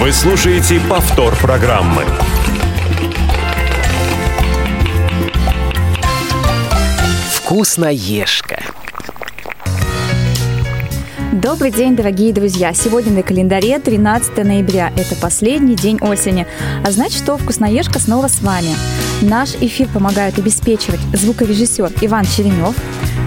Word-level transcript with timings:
Вы 0.00 0.12
слушаете 0.12 0.80
повтор 0.88 1.36
программы. 1.36 2.02
Вкусноежка. 7.34 8.62
Добрый 11.34 11.70
день, 11.70 11.96
дорогие 11.96 12.32
друзья! 12.32 12.72
Сегодня 12.72 13.12
на 13.12 13.22
календаре 13.22 13.78
13 13.78 14.42
ноября. 14.42 14.90
Это 14.96 15.16
последний 15.16 15.74
день 15.74 15.98
осени. 16.00 16.46
А 16.82 16.90
значит, 16.92 17.22
что 17.22 17.36
«Вкусноежка» 17.36 17.98
снова 17.98 18.28
с 18.28 18.40
вами. 18.40 18.74
Наш 19.20 19.50
эфир 19.56 19.86
помогают 19.88 20.38
обеспечивать 20.38 21.00
звукорежиссер 21.12 21.92
Иван 22.00 22.24
Черенев, 22.24 22.74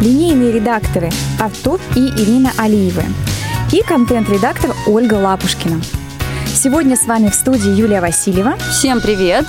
линейные 0.02 0.52
редакторы 0.52 1.12
Артур 1.40 1.80
и 1.96 2.00
Ирина 2.00 2.52
Алиевы 2.58 3.04
и 3.72 3.84
контент-редактор 3.84 4.74
Ольга 4.88 5.14
Лапушкина. 5.14 5.80
Сегодня 6.64 6.96
с 6.96 7.06
вами 7.08 7.28
в 7.28 7.36
студии 7.36 7.72
Юлия 7.72 8.00
Васильева. 8.00 8.56
Всем 8.72 9.02
привет! 9.02 9.46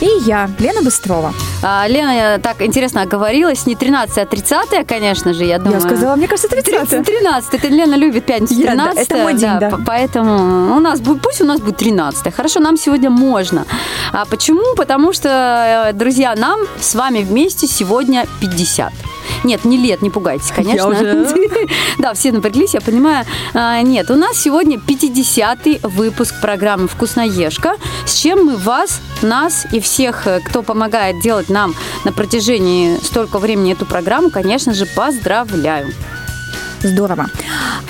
И 0.00 0.06
я, 0.24 0.48
Лена 0.60 0.80
Быстрова. 0.80 1.34
А, 1.64 1.84
Лена 1.88 2.38
так 2.40 2.62
интересно 2.62 3.02
оговорилась, 3.02 3.66
не 3.66 3.74
13, 3.74 4.18
а 4.18 4.24
30, 4.26 4.86
конечно 4.86 5.34
же, 5.34 5.44
я 5.44 5.58
думаю. 5.58 5.80
Я 5.80 5.80
сказала, 5.80 6.14
мне 6.14 6.28
кажется, 6.28 6.48
30. 6.48 6.88
30 6.90 7.04
13. 7.04 7.54
Это 7.54 7.66
Лена 7.66 7.96
любит 7.96 8.24
пятницу 8.24 8.54
13. 8.54 8.68
Я, 8.68 8.94
да, 8.94 9.00
это 9.00 9.16
мой 9.16 9.34
день, 9.34 9.58
да. 9.58 9.72
Поэтому 9.84 10.76
у 10.76 10.78
нас 10.78 11.00
будет, 11.00 11.22
пусть 11.22 11.40
у 11.40 11.44
нас 11.44 11.60
будет 11.60 11.78
13. 11.78 12.32
Хорошо, 12.32 12.60
нам 12.60 12.76
сегодня 12.76 13.10
можно. 13.10 13.66
А 14.12 14.24
почему? 14.24 14.76
Потому 14.76 15.12
что, 15.12 15.88
э, 15.88 15.92
друзья, 15.92 16.36
нам 16.36 16.60
с 16.80 16.94
вами 16.94 17.24
вместе 17.24 17.66
сегодня 17.66 18.26
50. 18.40 18.92
Нет, 19.44 19.64
не 19.64 19.76
лет, 19.76 20.02
не 20.02 20.10
пугайтесь, 20.10 20.50
конечно. 20.50 20.88
уже... 20.88 21.26
да, 21.98 22.14
все 22.14 22.32
напряглись, 22.32 22.74
я 22.74 22.80
понимаю. 22.80 23.26
А, 23.54 23.80
нет, 23.82 24.10
у 24.10 24.16
нас 24.16 24.38
сегодня 24.38 24.76
50-й 24.76 25.80
выпуск 25.82 26.34
программы 26.40 26.88
«Вкусноежка», 26.88 27.76
с 28.06 28.14
чем 28.14 28.46
мы 28.46 28.56
вас, 28.56 29.00
нас 29.22 29.66
и 29.72 29.80
всех, 29.80 30.26
э, 30.26 30.40
кто 30.40 30.62
помогает 30.62 31.20
делать 31.20 31.48
нам 31.48 31.74
на 32.04 32.12
протяжении 32.12 32.96
столько 33.02 33.38
времени 33.38 33.72
эту 33.72 33.86
программу, 33.86 34.30
конечно 34.30 34.74
же, 34.74 34.86
поздравляю. 34.86 35.92
Здорово. 36.82 37.28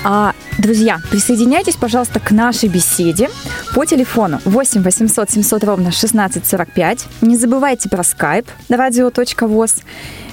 А, 0.05 0.35
друзья, 0.59 1.01
присоединяйтесь, 1.11 1.77
пожалуйста, 1.77 2.21
к 2.21 2.31
нашей 2.31 2.69
беседе 2.69 3.31
по 3.75 3.87
телефону 3.87 4.41
8 4.45 4.83
800 4.83 5.31
700 5.31 5.65
ровно 5.65 5.89
1645. 5.89 7.07
Не 7.23 7.37
забывайте 7.37 7.89
про 7.89 8.03
skype 8.03 8.47
radio.voz. 8.69 9.83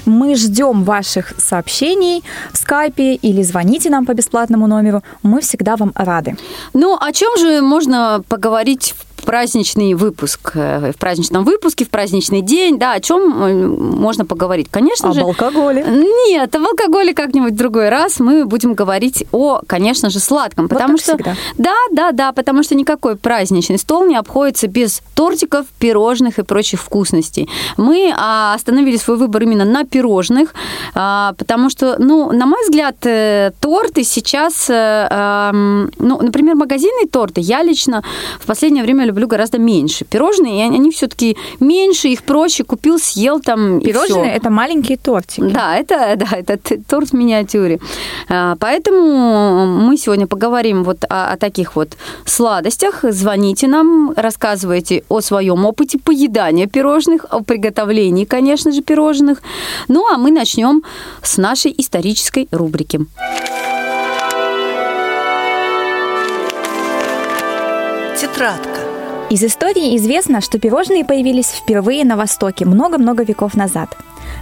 Мы 0.05 0.36
ждем 0.36 0.83
ваших 0.83 1.33
сообщений 1.38 2.23
в 2.52 2.58
скайпе 2.58 3.16
или 3.16 3.44
звоните 3.44 3.89
нам 3.89 4.05
по 4.05 4.14
бесплатному 4.14 4.67
номеру. 4.67 5.03
Мы 5.23 5.42
всегда 5.42 5.75
вам 5.75 5.92
рады. 5.95 6.38
Ну, 6.73 6.97
о 7.00 7.11
чем 7.11 7.38
же 7.38 7.61
можно 7.61 8.23
поговорить 8.27 8.94
в 8.97 9.09
праздничный 9.25 9.94
выпуск, 9.94 10.52
э, 10.55 10.92
в 10.92 10.97
праздничном 10.97 11.44
выпуске, 11.44 11.86
в 11.86 11.89
праздничный 11.89 12.42
день, 12.42 12.80
да, 12.80 12.94
о 12.94 13.00
чем 13.00 13.44
э, 13.44 13.67
можно 13.67 14.25
поговорить? 14.25 14.67
Конечно 14.72 15.09
Об 15.09 15.16
же... 15.16 15.22
алкоголе. 15.22 15.86
Нет, 16.27 16.55
об 16.55 16.64
алкоголе 16.64 17.14
как-нибудь 17.14 17.53
в 17.53 17.55
другой 17.55 17.89
раз 17.89 18.20
мы 18.20 18.45
будем 18.45 18.73
говорить 18.73 19.25
о, 19.31 19.61
конечно 19.67 20.09
же, 20.09 20.20
сладком, 20.20 20.66
Вот 20.66 20.73
потому 20.73 20.97
что... 20.97 21.16
всегда. 21.16 21.36
Да, 21.58 21.75
да, 21.92 22.11
да, 22.11 22.31
потому 22.31 22.64
что 22.64 22.75
никакой 22.75 23.16
праздничный 23.16 23.77
стол 23.77 24.05
не 24.05 24.16
обходится 24.16 24.67
без 24.67 25.02
тортиков, 25.16 25.66
пирожных 25.80 26.39
и 26.39 26.44
прочих 26.44 26.81
вкусностей. 26.81 27.50
Мы 27.77 28.14
а, 28.16 28.53
остановили 28.53 28.97
свой 28.97 29.17
выбор 29.17 29.44
именно 29.44 29.66
на 29.66 29.86
пирожных, 29.90 30.54
а, 30.94 31.34
потому 31.38 31.70
что, 31.70 31.95
ну, 32.00 32.32
на 32.32 32.45
мой 32.45 32.64
взгляд, 32.64 32.95
э, 33.06 33.52
торты 33.59 34.04
сейчас, 34.04 34.70
э, 34.70 35.52
ну, 36.00 36.22
например, 36.22 36.56
магазинные 36.56 37.08
торты 37.08 37.42
я 37.42 37.64
лично 37.64 38.04
в 38.40 38.45
последнее 38.45 38.84
время 38.84 39.06
люблю 39.06 39.28
гораздо 39.28 39.58
меньше. 39.58 40.06
Пирожные, 40.06 40.66
они, 40.66 40.78
они 40.78 40.92
все-таки 40.92 41.38
меньше, 41.60 42.08
их 42.08 42.23
проще 42.23 42.64
купил, 42.64 43.00
съел 43.00 43.40
там 43.40 43.80
Пирожные 43.82 44.36
это 44.36 44.50
маленькие 44.50 44.98
тортики. 44.98 45.42
Да, 45.42 45.76
это, 45.76 46.16
да, 46.16 46.38
это 46.38 46.58
торт 46.88 47.10
в 47.10 47.14
миниатюре. 47.14 47.80
А, 48.30 48.55
Поэтому 48.60 49.66
мы 49.66 49.98
сегодня 49.98 50.28
поговорим 50.28 50.83
вот 50.83 51.04
о, 51.10 51.32
о 51.32 51.38
таких 51.38 51.76
вот 51.76 51.98
сладостях. 52.26 53.04
Звоните 53.04 53.67
нам, 53.67 54.14
рассказывайте 54.16 55.04
о 55.10 55.22
своем 55.22 55.66
опыте 55.66 55.98
поедания 55.98 56.67
пирожных, 56.67 57.26
о 57.30 57.42
приготовлении, 57.42 58.26
конечно 58.26 58.72
же, 58.72 58.82
пирожных. 58.82 59.42
Ну, 59.88 60.08
а 60.12 60.17
мы 60.17 60.32
начнем 60.32 60.84
с 61.23 61.38
нашей 61.38 61.73
исторической 61.78 62.48
рубрики. 62.52 63.00
Тетрадка. 68.20 68.80
Из 69.30 69.44
истории 69.44 69.95
известно, 69.95 70.42
что 70.42 70.60
пирожные 70.60 71.06
появились 71.06 71.48
впервые 71.48 72.04
на 72.04 72.17
Востоке 72.17 72.66
много-много 72.66 73.23
веков 73.23 73.54
назад. 73.54 73.95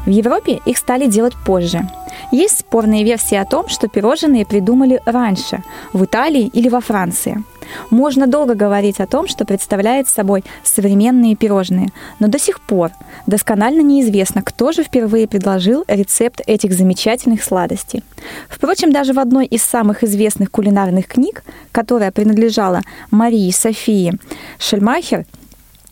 В 0.06 0.10
Европе 0.10 0.60
их 0.66 0.78
стали 0.78 1.08
делать 1.08 1.34
позже. 1.46 1.88
Есть 2.32 2.60
спорные 2.60 3.04
версии 3.04 3.36
о 3.36 3.46
том, 3.46 3.68
что 3.70 3.88
пирожные 3.88 4.46
придумали 4.46 5.02
раньше, 5.06 5.64
в 5.94 6.06
Италии 6.06 6.48
или 6.54 6.70
во 6.70 6.82
Франции. 6.82 7.44
Можно 7.90 8.28
долго 8.28 8.56
говорить 8.56 9.00
о 9.00 9.08
том, 9.08 9.28
что 9.28 9.46
представляет 9.46 10.08
собой 10.08 10.44
современные 10.64 11.36
пирожные, 11.36 11.90
но 12.20 12.28
до 12.28 12.40
сих 12.40 12.62
пор 12.62 12.92
досконально 13.26 13.82
неизвестно, 13.82 14.42
кто 14.42 14.72
же 14.72 14.84
впервые 14.84 15.28
предложил 15.28 15.84
рецепт 15.88 16.42
этих 16.48 16.74
замечательных 16.74 17.44
сладостей. 17.44 18.04
Впрочем, 18.50 18.92
даже 18.92 19.14
в 19.14 19.20
одной 19.20 19.46
из 19.46 19.64
самых 19.64 20.04
известных 20.04 20.52
кулинарных 20.52 21.08
книг, 21.08 21.44
которая 21.72 22.12
принадлежала 22.12 22.82
Марии 23.12 23.52
Софии 23.52 24.14
Шельмахер, 24.60 25.26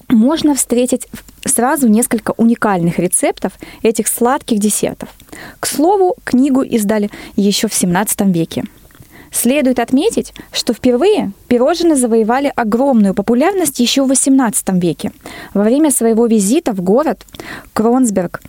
можно 0.09 0.55
встретить 0.55 1.07
сразу 1.45 1.87
несколько 1.87 2.33
уникальных 2.37 2.99
рецептов 2.99 3.53
этих 3.83 4.07
сладких 4.07 4.59
десертов. 4.59 5.09
К 5.59 5.67
слову, 5.67 6.15
книгу 6.23 6.61
издали 6.61 7.09
еще 7.35 7.67
в 7.67 7.73
17 7.73 8.21
веке. 8.27 8.63
Следует 9.31 9.79
отметить, 9.79 10.33
что 10.53 10.73
впервые 10.73 11.31
пирожные 11.49 11.97
завоевали 11.97 12.51
огромную 12.55 13.13
популярность 13.13 13.79
еще 13.79 14.05
в 14.05 14.11
XVIII 14.11 14.79
веке. 14.79 15.11
Во 15.53 15.63
время 15.63 15.91
своего 15.91 16.25
визита 16.25 16.71
в 16.71 16.81
город 16.81 17.25
Кронсберг 17.73 18.41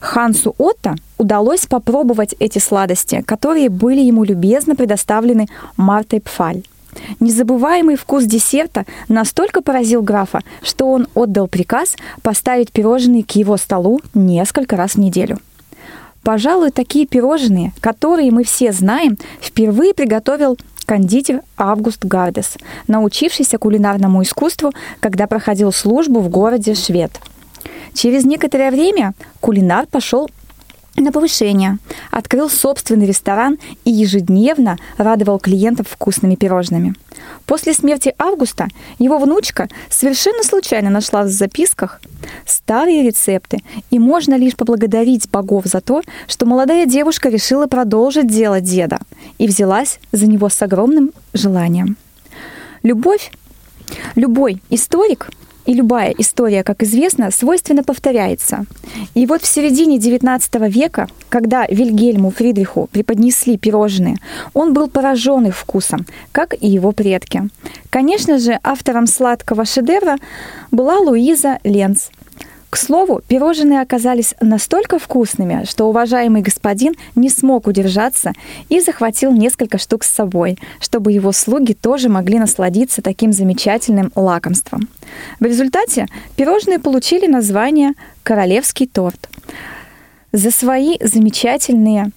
Хансу 0.00 0.54
Отто 0.58 0.96
удалось 1.18 1.66
попробовать 1.66 2.34
эти 2.40 2.58
сладости, 2.58 3.22
которые 3.26 3.68
были 3.68 4.00
ему 4.00 4.24
любезно 4.24 4.74
предоставлены 4.74 5.48
Мартой 5.76 6.20
Пфаль. 6.20 6.62
Незабываемый 7.20 7.96
вкус 7.96 8.24
десерта 8.24 8.84
настолько 9.08 9.62
поразил 9.62 10.02
графа, 10.02 10.40
что 10.62 10.90
он 10.90 11.08
отдал 11.14 11.48
приказ 11.48 11.96
поставить 12.22 12.72
пирожные 12.72 13.24
к 13.24 13.32
его 13.32 13.56
столу 13.56 14.00
несколько 14.14 14.76
раз 14.76 14.92
в 14.92 14.98
неделю. 14.98 15.38
Пожалуй, 16.22 16.70
такие 16.70 17.06
пирожные, 17.06 17.72
которые 17.80 18.30
мы 18.30 18.44
все 18.44 18.72
знаем, 18.72 19.18
впервые 19.40 19.92
приготовил 19.92 20.56
кондитер 20.86 21.42
Август 21.56 22.04
Гардес, 22.04 22.56
научившийся 22.86 23.58
кулинарному 23.58 24.22
искусству, 24.22 24.72
когда 25.00 25.26
проходил 25.26 25.72
службу 25.72 26.20
в 26.20 26.28
городе 26.28 26.74
Швед. 26.74 27.12
Через 27.94 28.24
некоторое 28.24 28.70
время 28.70 29.14
кулинар 29.40 29.86
пошел 29.86 30.30
на 30.96 31.12
повышение, 31.12 31.78
открыл 32.10 32.50
собственный 32.50 33.06
ресторан 33.06 33.58
и 33.84 33.90
ежедневно 33.90 34.78
радовал 34.98 35.38
клиентов 35.38 35.88
вкусными 35.88 36.34
пирожными. 36.34 36.94
После 37.46 37.74
смерти 37.74 38.14
Августа 38.18 38.68
его 38.98 39.18
внучка 39.18 39.68
совершенно 39.88 40.42
случайно 40.42 40.90
нашла 40.90 41.22
в 41.22 41.28
записках 41.28 42.00
старые 42.46 43.02
рецепты, 43.02 43.58
и 43.90 43.98
можно 43.98 44.34
лишь 44.34 44.56
поблагодарить 44.56 45.28
богов 45.30 45.64
за 45.66 45.80
то, 45.80 46.02
что 46.28 46.46
молодая 46.46 46.86
девушка 46.86 47.28
решила 47.28 47.66
продолжить 47.66 48.28
дело 48.28 48.60
деда 48.60 48.98
и 49.38 49.46
взялась 49.46 49.98
за 50.12 50.26
него 50.26 50.48
с 50.48 50.60
огромным 50.62 51.12
желанием. 51.32 51.96
Любовь, 52.82 53.32
любой 54.14 54.62
историк 54.70 55.30
и 55.66 55.74
любая 55.74 56.14
история, 56.18 56.62
как 56.62 56.82
известно, 56.82 57.30
свойственно 57.30 57.82
повторяется. 57.82 58.64
И 59.14 59.26
вот 59.26 59.42
в 59.42 59.46
середине 59.46 59.98
XIX 59.98 60.68
века, 60.68 61.08
когда 61.28 61.66
Вильгельму 61.66 62.30
Фридриху 62.30 62.88
преподнесли 62.92 63.56
пирожные, 63.56 64.16
он 64.54 64.72
был 64.72 64.88
поражен 64.88 65.46
их 65.46 65.56
вкусом, 65.56 66.06
как 66.32 66.54
и 66.60 66.68
его 66.68 66.92
предки. 66.92 67.48
Конечно 67.90 68.38
же, 68.38 68.58
автором 68.62 69.06
сладкого 69.06 69.64
шедевра 69.64 70.16
была 70.70 70.98
Луиза 70.98 71.58
Ленц– 71.64 72.08
К 72.72 72.78
слову, 72.78 73.20
пирожные 73.28 73.82
оказались 73.82 74.34
настолько 74.40 74.98
вкусными, 74.98 75.66
что 75.68 75.90
уважаемый 75.90 76.40
господин 76.40 76.94
не 77.14 77.28
смог 77.28 77.66
удержаться 77.66 78.32
и 78.70 78.80
захватил 78.80 79.30
несколько 79.30 79.76
штук 79.76 80.04
с 80.04 80.10
собой, 80.10 80.58
чтобы 80.80 81.12
его 81.12 81.32
слуги 81.32 81.74
тоже 81.74 82.08
могли 82.08 82.38
насладиться 82.38 83.02
таким 83.02 83.34
замечательным 83.34 84.10
лакомством. 84.14 84.88
В 85.38 85.44
результате 85.44 86.06
пирожные 86.34 86.78
получили 86.78 87.26
название 87.26 87.92
«Королевский 88.22 88.86
торт». 88.86 89.28
За 90.32 90.50
свои 90.50 90.96
замечательные 90.98 92.10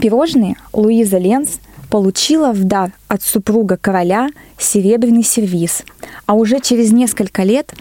пирожные 0.00 0.54
Луиза 0.72 1.18
Ленц 1.18 1.56
получила 1.90 2.52
в 2.52 2.62
дар 2.62 2.92
от 3.08 3.24
супруга 3.24 3.76
короля 3.76 4.28
серебряный 4.56 5.24
сервиз, 5.24 5.82
а 6.26 6.34
уже 6.34 6.60
через 6.60 6.92
несколько 6.92 7.42
лет 7.42 7.74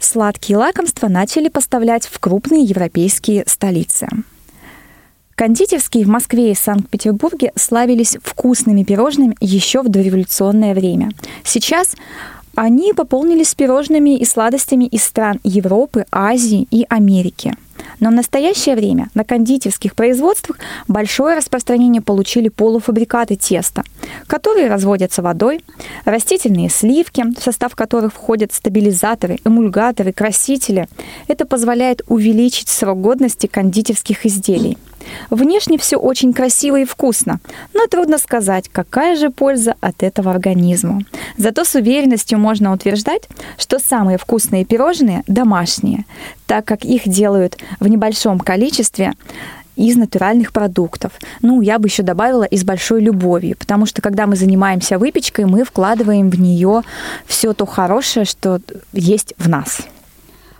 сладкие 0.00 0.58
лакомства 0.58 1.08
начали 1.08 1.48
поставлять 1.48 2.06
в 2.06 2.18
крупные 2.18 2.62
европейские 2.62 3.44
столицы. 3.46 4.08
Кондитерские 5.34 6.06
в 6.06 6.08
Москве 6.08 6.52
и 6.52 6.54
Санкт-Петербурге 6.54 7.52
славились 7.56 8.16
вкусными 8.22 8.84
пирожными 8.84 9.36
еще 9.40 9.82
в 9.82 9.88
дореволюционное 9.90 10.74
время. 10.74 11.10
Сейчас 11.44 11.94
они 12.54 12.94
пополнились 12.94 13.54
пирожными 13.54 14.16
и 14.16 14.24
сладостями 14.24 14.86
из 14.86 15.04
стран 15.04 15.38
Европы, 15.44 16.06
Азии 16.10 16.66
и 16.70 16.86
Америки. 16.88 17.54
Но 18.00 18.08
в 18.08 18.14
настоящее 18.14 18.76
время 18.76 19.10
на 19.12 19.24
кондитерских 19.24 19.94
производствах 19.94 20.58
большое 20.88 21.36
распространение 21.36 22.00
получили 22.00 22.48
полуфабрикаты 22.48 23.36
теста, 23.36 23.84
которые 24.26 24.68
разводятся 24.68 25.22
водой, 25.22 25.64
растительные 26.04 26.70
сливки, 26.70 27.24
в 27.38 27.42
состав 27.42 27.74
которых 27.74 28.12
входят 28.12 28.52
стабилизаторы, 28.52 29.38
эмульгаторы, 29.44 30.12
красители. 30.12 30.88
Это 31.28 31.46
позволяет 31.46 32.02
увеличить 32.08 32.68
срок 32.68 33.00
годности 33.00 33.46
кондитерских 33.46 34.26
изделий. 34.26 34.78
Внешне 35.30 35.78
все 35.78 35.96
очень 35.96 36.32
красиво 36.32 36.80
и 36.80 36.84
вкусно, 36.84 37.40
но 37.74 37.86
трудно 37.86 38.18
сказать, 38.18 38.68
какая 38.68 39.16
же 39.16 39.30
польза 39.30 39.74
от 39.80 40.02
этого 40.02 40.30
организму. 40.30 41.02
Зато 41.36 41.64
с 41.64 41.74
уверенностью 41.74 42.38
можно 42.38 42.72
утверждать, 42.72 43.28
что 43.58 43.78
самые 43.78 44.18
вкусные 44.18 44.64
пирожные 44.64 45.22
домашние, 45.26 46.04
так 46.46 46.64
как 46.64 46.84
их 46.84 47.08
делают 47.08 47.58
в 47.80 47.88
небольшом 47.88 48.40
количестве 48.40 49.12
из 49.76 49.96
натуральных 49.96 50.52
продуктов. 50.52 51.12
Ну, 51.42 51.60
я 51.60 51.78
бы 51.78 51.88
еще 51.88 52.02
добавила 52.02 52.44
и 52.44 52.56
с 52.56 52.64
большой 52.64 53.02
любовью, 53.02 53.56
потому 53.56 53.86
что 53.86 54.02
когда 54.02 54.26
мы 54.26 54.36
занимаемся 54.36 54.98
выпечкой, 54.98 55.44
мы 55.44 55.64
вкладываем 55.64 56.30
в 56.30 56.40
нее 56.40 56.82
все 57.26 57.52
то 57.52 57.66
хорошее, 57.66 58.24
что 58.26 58.60
есть 58.92 59.34
в 59.38 59.48
нас. 59.48 59.86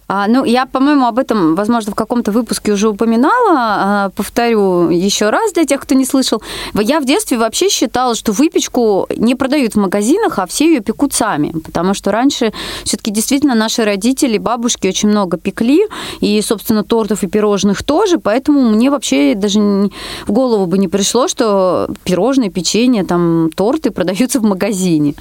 А, 0.09 0.29
ну, 0.29 0.45
я, 0.45 0.67
по-моему, 0.67 1.07
об 1.07 1.19
этом, 1.19 1.57
возможно, 1.57 1.93
в 1.93 1.95
каком-то 1.95 2.31
выпуске 2.31 2.73
уже 2.73 2.89
упоминала. 2.89 3.51
А, 3.51 4.11
повторю 4.15 4.89
еще 4.91 5.31
раз 5.31 5.53
для 5.53 5.65
тех, 5.65 5.81
кто 5.81 5.95
не 5.95 6.05
слышал. 6.05 6.43
Я 6.75 7.01
в 7.01 7.05
детстве 7.05 7.39
вообще 7.39 7.69
считала, 7.69 8.15
что 8.15 8.33
выпечку 8.33 9.09
не 9.17 9.35
продают 9.35 9.75
в 9.75 9.79
магазинах, 9.79 10.39
а 10.39 10.47
все 10.47 10.67
ее 10.67 10.81
пекут 10.81 11.13
сами. 11.13 11.53
Потому 11.65 11.95
что 11.95 12.13
раньше 12.13 12.53
все-таки 12.85 13.11
действительно 13.11 13.55
наши 13.55 13.85
родители, 13.85 14.39
бабушки 14.39 14.87
очень 14.87 15.09
много 15.09 15.39
пекли. 15.39 15.87
И, 16.21 16.41
собственно, 16.41 16.85
тортов 16.85 17.25
и 17.25 17.27
пирожных 17.27 17.83
тоже. 17.83 18.19
Поэтому 18.19 18.71
мне 18.71 18.91
вообще 18.91 19.35
даже 19.35 19.59
в 19.61 20.33
голову 20.33 20.67
бы 20.67 20.79
не 20.79 20.89
пришло, 20.89 21.27
что 21.27 21.89
пирожные, 22.05 22.51
печенье, 22.51 23.05
там, 23.05 23.51
торты 23.57 23.91
продаются 23.91 24.39
в 24.39 24.45
магазине. 24.45 25.15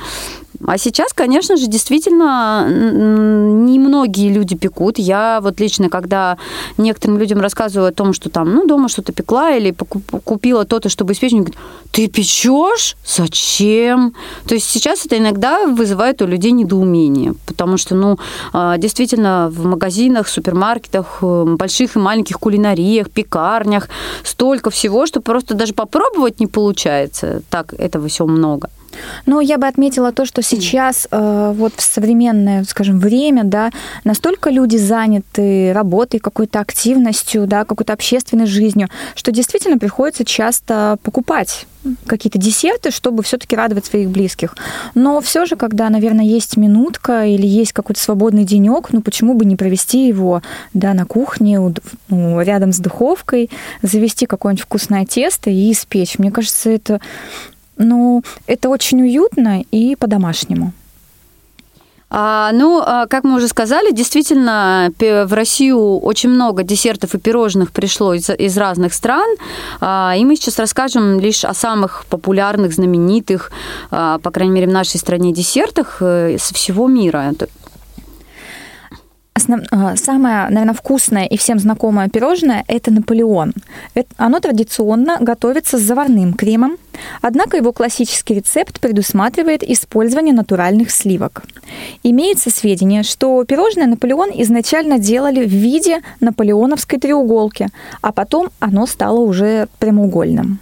А 0.66 0.78
сейчас, 0.78 1.14
конечно 1.14 1.58
же, 1.58 1.68
действительно 1.68 2.68
немногие 2.70 4.32
люди 4.32 4.56
пекут. 4.56 4.98
Я 4.98 5.40
вот 5.42 5.60
лично, 5.60 5.90
когда 5.90 6.38
некоторым 6.78 7.18
людям 7.18 7.40
рассказываю 7.40 7.90
о 7.90 7.94
том, 7.94 8.14
что 8.14 8.30
там, 8.30 8.54
ну, 8.54 8.68
дома 8.68 8.90
что-то 8.90 9.14
пекла 9.14 9.52
или 9.52 9.72
купила 10.24 10.66
то-то, 10.66 10.90
чтобы 10.90 11.14
испечь, 11.14 11.34
они 11.34 11.42
говорят, 11.42 11.60
ты 11.92 12.08
печешь? 12.08 12.96
Зачем? 13.06 14.14
То 14.48 14.56
есть 14.56 14.70
сейчас 14.70 15.06
это 15.06 15.18
иногда 15.18 15.66
вызывает 15.68 16.22
у 16.22 16.28
людей 16.28 16.52
недоумение, 16.52 17.34
потому 17.46 17.78
что, 17.78 17.96
ну, 17.96 18.18
а, 18.54 18.78
действительно, 18.78 19.50
в 19.52 19.66
магазинах, 19.66 20.28
супермаркетах, 20.28 21.20
э, 21.22 21.44
больших 21.58 21.96
и 21.96 22.00
маленьких 22.00 22.40
кулинариях, 22.40 23.10
пекарнях 23.10 23.90
столько 24.24 24.70
всего, 24.70 25.06
что 25.06 25.22
просто 25.22 25.54
даже 25.54 25.74
попробовать 25.74 26.40
не 26.40 26.48
получается. 26.48 27.42
Так, 27.50 27.74
этого 27.74 28.08
все 28.08 28.26
много. 28.26 28.70
Но 29.26 29.42
я 29.42 29.58
бы 29.58 29.68
отметила 29.68 30.12
то, 30.12 30.26
что 30.26 30.42
сейчас 30.42 31.08
э, 31.10 31.54
вот 31.56 31.74
в 31.76 31.82
современное, 31.82 32.64
скажем, 32.64 33.00
время, 33.00 33.44
да, 33.44 33.72
настолько 34.04 34.50
люди 34.50 34.78
заняты 34.78 35.74
работой, 35.74 36.20
какой-то 36.20 36.60
активностью, 36.60 37.48
да, 37.48 37.66
какой-то 37.66 37.94
общественной 37.94 38.46
жизнью, 38.46 38.90
что 39.16 39.32
действительно 39.32 39.78
приходится 39.78 40.26
часто 40.26 40.98
покупать 41.04 41.68
какие-то 42.08 42.40
десерты, 42.40 42.92
чтобы 42.92 43.24
все-таки 43.24 43.56
радовать 43.56 43.86
своих 43.86 44.10
близких. 44.10 44.56
Но 44.94 45.22
все 45.22 45.46
же, 45.46 45.56
когда, 45.56 45.90
наверное, 45.90 46.26
есть 46.26 46.58
минутка 46.58 47.26
или 47.26 47.46
есть 47.46 47.74
какой-то 47.74 48.02
свободный 48.02 48.44
денек, 48.44 48.90
ну 48.92 49.02
почему 49.02 49.34
бы 49.34 49.46
не 49.46 49.56
провести 49.56 50.08
его 50.08 50.42
да, 50.74 50.94
на 50.94 51.06
кухне, 51.06 51.60
ну, 52.10 52.42
рядом 52.42 52.72
с 52.72 52.80
духовкой, 52.80 53.50
завести 53.82 54.26
какое-нибудь 54.26 54.64
вкусное 54.64 55.06
тесто 55.06 55.50
и 55.50 55.72
испечь. 55.72 56.18
Мне 56.18 56.32
кажется, 56.32 56.70
это 56.70 57.02
ну, 57.78 58.24
это 58.48 58.70
очень 58.70 59.02
уютно 59.02 59.62
и 59.72 59.96
по-домашнему. 59.96 60.74
А, 62.18 62.52
ну, 62.54 62.82
а, 62.86 63.08
как 63.08 63.24
мы 63.24 63.36
уже 63.36 63.48
сказали, 63.48 63.92
действительно, 63.92 64.90
в 65.00 65.34
Россию 65.34 66.00
очень 66.00 66.30
много 66.30 66.64
десертов 66.64 67.16
и 67.16 67.18
пирожных 67.18 67.72
пришло 67.72 68.14
из, 68.14 68.30
из 68.30 68.58
разных 68.58 68.94
стран. 68.94 69.36
А, 69.82 70.14
и 70.18 70.24
мы 70.24 70.36
сейчас 70.36 70.60
расскажем 70.60 71.20
лишь 71.20 71.44
о 71.44 71.54
самых 71.54 72.06
популярных, 72.10 72.74
знаменитых, 72.74 73.52
а, 73.92 74.20
по 74.20 74.32
крайней 74.32 74.54
мере, 74.54 74.68
в 74.68 74.72
нашей 74.72 74.98
стране 74.98 75.34
десертах 75.34 75.98
э, 76.00 76.38
со 76.40 76.54
всего 76.54 76.88
мира. 76.88 77.34
Основ... 79.38 79.62
А, 79.70 79.98
самое, 79.98 80.48
наверное, 80.50 80.74
вкусное 80.74 81.26
и 81.26 81.36
всем 81.36 81.60
знакомое 81.60 82.08
пирожное– 82.08 82.64
это 82.70 82.90
Наполеон. 82.90 83.54
Это... 83.94 84.08
Оно 84.16 84.40
традиционно 84.40 85.18
готовится 85.20 85.78
с 85.78 85.82
заварным 85.82 86.34
кремом, 86.34 86.78
однако 87.22 87.58
его 87.58 87.74
классический 87.74 88.36
рецепт 88.36 88.80
предусматривает 88.80 89.62
использование 89.62 90.34
натуральных 90.34 90.90
сливок. 90.90 91.44
Имеется 92.02 92.50
сведения, 92.50 93.04
что 93.04 93.44
пирожное 93.44 93.88
Наполеон 93.88 94.30
изначально 94.36 95.00
делали 95.00 95.44
в 95.44 95.52
виде 95.52 96.00
наполеоновской 96.22 96.98
треуголки, 96.98 97.68
а 98.02 98.14
потом 98.14 98.52
оно 98.62 98.88
стало 98.88 99.20
уже 99.20 99.68
прямоугольным. 99.80 100.60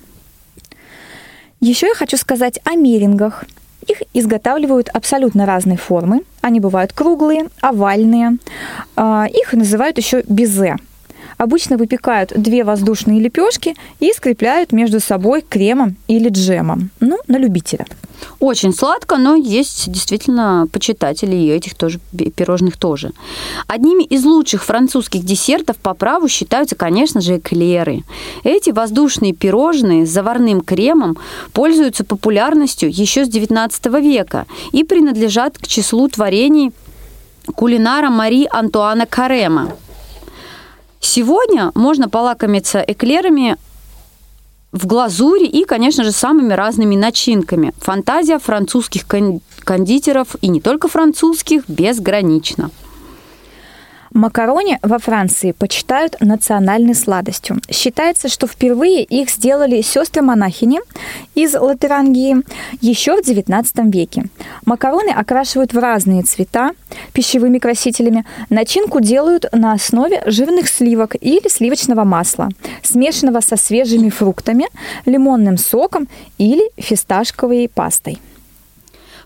Еще 1.59 1.85
я 1.87 1.93
хочу 1.93 2.17
сказать 2.17 2.59
о 2.63 2.75
мерингах– 2.75 3.45
их 3.83 4.03
изготавливают 4.13 4.89
абсолютно 4.89 5.45
разной 5.45 5.77
формы. 5.77 6.21
Они 6.41 6.59
бывают 6.59 6.93
круглые, 6.93 7.47
овальные. 7.61 8.37
А, 8.95 9.27
их 9.31 9.53
называют 9.53 9.97
еще 9.97 10.23
безе. 10.27 10.77
Обычно 11.37 11.77
выпекают 11.77 12.31
две 12.35 12.63
воздушные 12.63 13.19
лепешки 13.19 13.75
и 13.99 14.11
скрепляют 14.13 14.71
между 14.71 14.99
собой 14.99 15.41
кремом 15.41 15.95
или 16.07 16.29
джемом. 16.29 16.89
Ну, 16.99 17.19
на 17.27 17.37
любителя. 17.37 17.85
Очень 18.39 18.73
сладко, 18.73 19.17
но 19.17 19.35
есть 19.35 19.91
действительно 19.91 20.67
почитатели 20.71 21.35
и 21.35 21.49
этих 21.49 21.75
тоже 21.75 21.99
пирожных 22.35 22.77
тоже. 22.77 23.11
Одними 23.67 24.03
из 24.03 24.23
лучших 24.23 24.63
французских 24.63 25.23
десертов 25.23 25.77
по 25.77 25.93
праву 25.93 26.27
считаются, 26.27 26.75
конечно 26.75 27.21
же, 27.21 27.37
эклеры. 27.37 28.03
Эти 28.43 28.69
воздушные 28.69 29.33
пирожные 29.33 30.05
с 30.05 30.09
заварным 30.09 30.61
кремом 30.61 31.17
пользуются 31.53 32.03
популярностью 32.03 32.89
еще 32.89 33.25
с 33.25 33.29
XIX 33.29 34.01
века 34.01 34.45
и 34.71 34.83
принадлежат 34.83 35.57
к 35.57 35.67
числу 35.67 36.07
творений 36.07 36.71
кулинара 37.55 38.09
Мари 38.09 38.47
Антуана 38.49 39.05
Карема. 39.05 39.75
Сегодня 41.05 41.71
можно 41.75 42.07
полакомиться 42.07 42.79
эклерами 42.79 43.57
в 44.71 44.87
глазури 44.87 45.45
и, 45.45 45.65
конечно 45.65 46.05
же, 46.05 46.13
самыми 46.13 46.53
разными 46.53 46.95
начинками. 46.95 47.73
Фантазия 47.79 48.39
французских 48.39 49.05
кондитеров 49.05 50.37
и 50.41 50.47
не 50.47 50.61
только 50.61 50.87
французских 50.87 51.67
безгранична. 51.67 52.71
Макарони 54.13 54.77
во 54.83 54.99
Франции 54.99 55.53
почитают 55.53 56.17
национальной 56.19 56.93
сладостью. 56.93 57.59
Считается, 57.69 58.29
что 58.29 58.45
впервые 58.45 59.03
их 59.03 59.29
сделали 59.31 59.81
сестры-монахини 59.81 60.81
из 61.33 61.55
Латерангии 61.55 62.37
еще 62.79 63.19
в 63.19 63.25
XIX 63.25 63.65
веке. 63.91 64.25
Макароны 64.65 65.09
окрашивают 65.09 65.73
в 65.73 65.79
разные 65.79 66.21
цвета 66.21 66.73
пищевыми 67.13 67.57
красителями. 67.57 68.23
Начинку 68.51 69.01
делают 69.01 69.45
на 69.51 69.73
основе 69.73 70.21
жирных 70.27 70.69
сливок 70.69 71.15
или 71.19 71.47
сливочного 71.49 72.03
масла, 72.03 72.49
смешанного 72.83 73.39
со 73.39 73.57
свежими 73.57 74.09
фруктами, 74.09 74.67
лимонным 75.05 75.57
соком 75.57 76.07
или 76.37 76.69
фисташковой 76.77 77.67
пастой. 77.67 78.19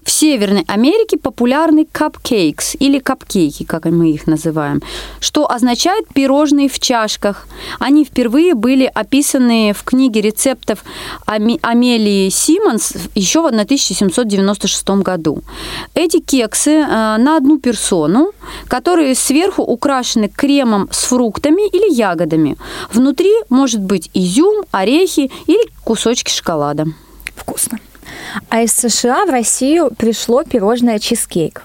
В 0.08 0.12
Северной 0.12 0.64
Америке 0.70 1.18
популярны 1.18 1.86
капкейкс 1.86 2.78
или 2.80 2.98
капкейки, 3.00 3.64
как 3.66 3.84
мы 3.88 4.12
их 4.12 4.26
называем, 4.26 4.82
что 5.20 5.52
означает 5.52 6.08
пирожные 6.14 6.70
в 6.70 6.80
чашках. 6.80 7.46
Они 7.78 8.06
впервые 8.06 8.54
были 8.54 8.86
описаны 8.86 9.74
в 9.78 9.84
книге 9.84 10.22
рецептов 10.22 10.86
Амелии 11.26 12.30
Симмонс 12.30 12.94
еще 13.16 13.42
в 13.42 13.48
1796 13.48 14.90
году. 15.04 15.44
Эти 15.94 16.22
кексы 16.22 16.72
э, 16.72 16.86
на 17.18 17.36
одну 17.36 17.60
персону, 17.60 18.32
которые 18.70 19.14
сверху 19.14 19.62
украшены 19.62 20.30
кремом 20.30 20.88
с 20.90 21.04
фруктами 21.04 21.68
или 21.68 21.94
ягодами. 21.94 22.56
Внутри 22.94 23.34
может 23.50 23.82
быть 23.82 24.10
изюм, 24.14 24.64
орехи 24.72 25.30
или 25.48 25.70
кусочки 25.84 26.32
шоколада. 26.32 26.86
Вкусно. 27.36 27.80
А 28.50 28.62
из 28.62 28.74
США 28.74 29.26
в 29.26 29.30
Россию 29.30 29.92
пришло 29.98 30.44
пирожное 30.44 31.00
чизкейк 31.00 31.64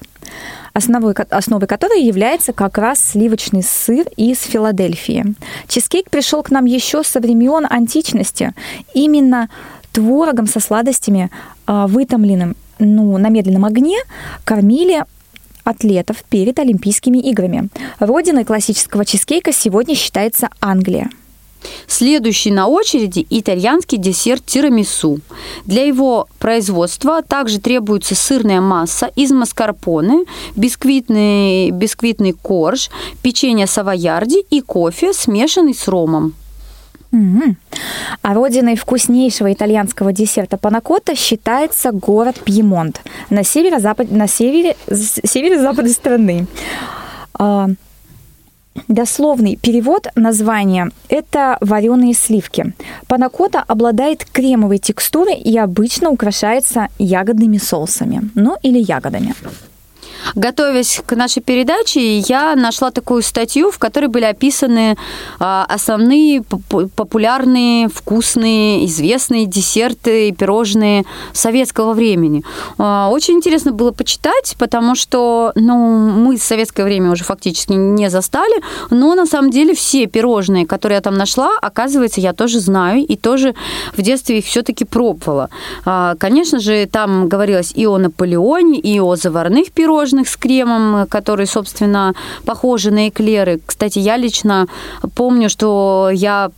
основой, 0.74 1.14
основой 1.30 1.66
которой 1.66 2.02
является 2.02 2.52
как 2.52 2.78
раз 2.78 2.98
сливочный 2.98 3.62
сыр 3.62 4.06
из 4.16 4.40
Филадельфии. 4.42 5.34
Чизкейк 5.68 6.10
пришел 6.10 6.42
к 6.42 6.50
нам 6.50 6.64
еще 6.64 7.02
со 7.02 7.20
времен 7.20 7.66
античности. 7.68 8.52
Именно 8.94 9.48
творогом 9.92 10.46
со 10.46 10.60
сладостями, 10.60 11.30
а, 11.66 11.86
вытомленным 11.86 12.56
ну, 12.78 13.16
на 13.18 13.28
медленном 13.28 13.64
огне, 13.64 13.98
кормили 14.44 15.04
атлетов 15.64 16.24
перед 16.28 16.58
Олимпийскими 16.58 17.18
играми. 17.18 17.68
Родиной 18.00 18.44
классического 18.44 19.04
чизкейка 19.04 19.52
сегодня 19.52 19.94
считается 19.94 20.48
Англия. 20.60 21.10
Следующий 21.86 22.50
на 22.50 22.66
очереди 22.66 23.26
итальянский 23.28 23.98
десерт 23.98 24.44
тирамису. 24.46 25.20
Для 25.64 25.84
его 25.84 26.28
производства 26.38 27.22
также 27.22 27.58
требуется 27.58 28.14
сырная 28.14 28.60
масса 28.60 29.10
из 29.14 29.30
маскарпоне, 29.32 30.24
бисквитный, 30.56 31.70
бисквитный 31.70 32.32
корж, 32.32 32.90
печенье 33.22 33.66
савоярди 33.66 34.44
и 34.50 34.60
кофе, 34.60 35.12
смешанный 35.12 35.74
с 35.74 35.88
ромом. 35.88 36.34
Mm-hmm. 37.12 37.56
А 38.22 38.34
родиной 38.34 38.76
вкуснейшего 38.76 39.52
итальянского 39.52 40.14
десерта 40.14 40.56
панакота 40.56 41.14
считается 41.14 41.92
город 41.92 42.40
Пьемонт 42.42 43.02
на 43.28 43.44
северо-запад, 43.44 44.10
на 44.10 44.26
севере, 44.26 44.76
северо-западе 44.88 45.90
страны. 45.90 46.46
Дословный 48.88 49.56
перевод 49.56 50.06
названия– 50.14 50.90
это 51.08 51.58
вареные 51.60 52.14
сливки. 52.14 52.72
Панакота 53.06 53.62
обладает 53.66 54.24
кремовой 54.24 54.78
текстурой 54.78 55.36
и 55.36 55.56
обычно 55.58 56.10
украшается 56.10 56.88
ягодными 56.98 57.58
соусами, 57.58 58.30
ну 58.34 58.56
или 58.62 58.78
ягодами. 58.78 59.34
Готовясь 60.34 61.02
к 61.04 61.14
нашей 61.16 61.42
передаче, 61.42 62.18
я 62.18 62.54
нашла 62.56 62.90
такую 62.90 63.22
статью, 63.22 63.70
в 63.70 63.78
которой 63.78 64.06
были 64.06 64.24
описаны 64.24 64.96
а, 65.38 65.66
основные 65.68 66.42
популярные, 66.42 67.88
вкусные, 67.88 68.86
известные 68.86 69.46
десерты 69.46 70.28
и 70.28 70.32
пирожные 70.32 71.04
советского 71.32 71.92
времени. 71.92 72.44
А, 72.78 73.08
очень 73.10 73.34
интересно 73.34 73.72
было 73.72 73.92
почитать, 73.92 74.54
потому 74.58 74.94
что 74.94 75.52
ну, 75.54 75.98
мы 75.98 76.38
советское 76.38 76.84
время 76.84 77.10
уже 77.10 77.24
фактически 77.24 77.72
не 77.72 78.10
застали, 78.10 78.62
но 78.90 79.14
на 79.14 79.26
самом 79.26 79.50
деле 79.50 79.74
все 79.74 80.06
пирожные, 80.06 80.66
которые 80.66 80.96
я 80.96 81.02
там 81.02 81.14
нашла, 81.14 81.50
оказывается, 81.60 82.20
я 82.20 82.32
тоже 82.32 82.60
знаю 82.60 83.06
и 83.06 83.16
тоже 83.16 83.54
в 83.96 84.02
детстве 84.02 84.38
их 84.38 84.44
все-таки 84.44 84.84
пробовала. 84.84 85.50
А, 85.84 86.14
конечно 86.18 86.58
же, 86.58 86.86
там 86.86 87.28
говорилось 87.28 87.72
и 87.74 87.86
о 87.86 87.98
Наполеоне, 87.98 88.78
и 88.78 89.00
о 89.00 89.16
заварных 89.16 89.72
пирожных, 89.72 90.11
пирожных 90.12 90.28
с 90.28 90.36
кремом, 90.36 91.06
которые, 91.06 91.46
собственно, 91.46 92.14
похожи 92.44 92.90
на 92.90 93.08
эклеры. 93.08 93.60
Кстати, 93.64 93.98
я 93.98 94.18
лично 94.18 94.66
помню, 95.14 95.48
что 95.48 96.10
я 96.12 96.50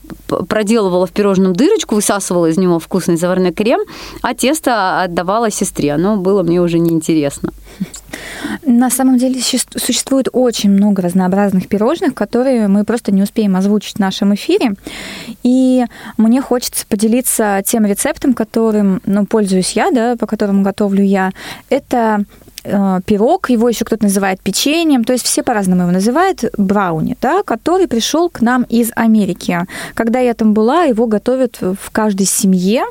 проделывала 0.49 1.07
в 1.07 1.11
пирожном 1.11 1.53
дырочку, 1.53 1.95
высасывала 1.95 2.47
из 2.47 2.59
него 2.59 2.79
вкусный 2.79 3.17
заварной 3.17 3.53
крем, 3.53 3.81
а 4.23 4.35
тесто 4.35 5.03
отдавала 5.03 5.51
сестре. 5.51 5.93
Оно 5.93 6.17
было 6.17 6.43
мне 6.43 6.61
уже 6.61 6.79
неинтересно. 6.79 7.51
На 8.67 8.91
самом 8.91 9.19
деле 9.19 9.41
существует 9.41 10.29
очень 10.33 10.71
много 10.71 11.03
разнообразных 11.03 11.69
пирожных, 11.69 12.15
которые 12.15 12.69
мы 12.69 12.85
просто 12.85 13.13
не 13.13 13.23
успеем 13.23 13.57
озвучить 13.57 13.97
в 13.97 14.01
нашем 14.01 14.35
эфире. 14.35 14.75
И 15.43 15.85
мне 16.17 16.41
хочется 16.41 16.87
поделиться 16.87 17.63
тем 17.67 17.85
рецептом, 17.85 18.35
которым 18.35 19.01
ну, 19.07 19.27
пользуюсь 19.27 19.73
я, 19.73 19.91
да, 19.91 20.17
по 20.17 20.27
которому 20.27 20.63
готовлю 20.63 21.03
я. 21.03 21.33
Это 21.69 22.05
Э, 22.05 22.25
пирог, 22.65 23.51
его 23.51 23.69
еще 23.69 23.85
кто-то 23.85 24.05
называет 24.05 24.41
печеньем, 24.41 25.05
то 25.05 25.13
есть 25.13 25.25
все 25.25 25.43
по-разному 25.43 25.83
его 25.83 25.93
называют, 25.93 26.45
брауни, 26.57 27.17
да, 27.21 27.43
который 27.43 27.87
пришел 27.87 28.31
к 28.31 28.41
нам 28.41 28.63
из 28.65 28.91
Америки. 28.97 29.67
Когда 29.95 30.19
я 30.21 30.35
там 30.35 30.55
была, 30.55 30.85
его 30.85 31.07
готовят 31.07 31.59
в 31.61 31.91
каждой 31.93 32.27
семье, 32.27 32.85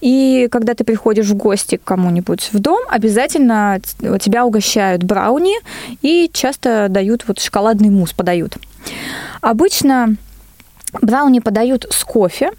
и 0.00 0.48
когда 0.50 0.74
ты 0.74 0.84
приходишь 0.84 1.26
в 1.26 1.34
гости 1.34 1.76
к 1.76 1.84
кому-нибудь 1.84 2.50
в 2.52 2.58
дом, 2.58 2.80
обязательно 2.88 3.80
тебя 4.20 4.44
угощают 4.44 5.04
брауни 5.04 5.54
и 6.02 6.28
часто 6.32 6.88
дают 6.90 7.24
вот 7.26 7.38
шоколадный 7.38 7.90
мусс 7.90 8.12
подают. 8.12 8.56
Обычно 9.40 10.16
брауни 11.00 11.38
подают 11.38 11.86
с 11.90 12.04
кофе, 12.04 12.50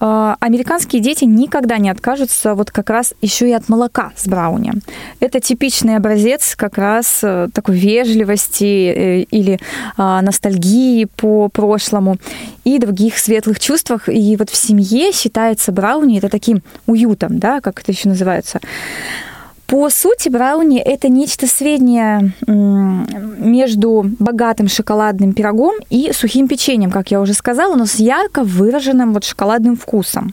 американские 0.00 1.02
дети 1.02 1.24
никогда 1.24 1.78
не 1.78 1.90
откажутся 1.90 2.54
вот 2.54 2.70
как 2.70 2.90
раз 2.90 3.14
еще 3.20 3.48
и 3.48 3.52
от 3.52 3.68
молока 3.68 4.12
с 4.16 4.28
брауни. 4.28 4.72
Это 5.20 5.40
типичный 5.40 5.96
образец 5.96 6.54
как 6.56 6.78
раз 6.78 7.20
э, 7.22 7.48
такой 7.52 7.76
вежливости 7.76 8.64
э, 8.64 9.20
или 9.22 9.58
а, 9.96 10.22
ностальгии 10.22 11.04
по 11.04 11.48
прошлому 11.48 12.16
и 12.64 12.78
других 12.78 13.18
светлых 13.18 13.58
чувствах. 13.58 14.08
И 14.08 14.36
вот 14.36 14.50
в 14.50 14.56
семье 14.56 15.12
считается 15.12 15.72
брауни 15.72 16.18
это 16.18 16.28
таким 16.28 16.62
уютом, 16.86 17.38
да, 17.38 17.60
как 17.60 17.80
это 17.80 17.92
еще 17.92 18.08
называется. 18.08 18.60
По 19.68 19.90
сути, 19.90 20.30
брауни– 20.30 20.78
это 20.84 21.10
нечто 21.10 21.46
среднее 21.46 22.32
между 22.46 24.10
богатым 24.18 24.66
шоколадным 24.66 25.34
пирогом 25.34 25.74
и 25.90 26.10
сухим 26.14 26.48
печеньем, 26.48 26.90
как 26.90 27.10
я 27.10 27.20
уже 27.20 27.34
сказала, 27.34 27.74
но 27.74 27.84
с 27.84 27.96
ярко 27.96 28.44
выраженным 28.44 29.12
вот 29.12 29.24
шоколадным 29.24 29.76
вкусом. 29.76 30.32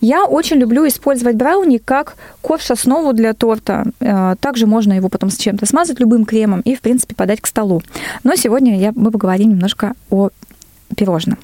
Я 0.00 0.24
очень 0.24 0.56
люблю 0.56 0.88
использовать 0.88 1.36
брауни 1.36 1.78
как 1.78 2.16
ковш-основу 2.42 3.12
для 3.12 3.32
торта. 3.32 3.84
Э, 4.00 4.34
также 4.40 4.66
можно 4.66 4.92
его 4.92 5.08
потом 5.08 5.30
с 5.30 5.36
чем-то 5.36 5.66
смазать 5.66 6.00
любым 6.00 6.24
кремом 6.24 6.60
и, 6.62 6.74
в 6.74 6.80
принципе, 6.80 7.14
подать 7.14 7.40
к 7.40 7.46
столу. 7.46 7.80
Но 8.24 8.34
сегодня 8.34 8.76
я, 8.76 8.92
мы 8.96 9.12
поговорим 9.12 9.50
немножко 9.50 9.92
о 10.10 10.30
пирожным. 10.94 11.38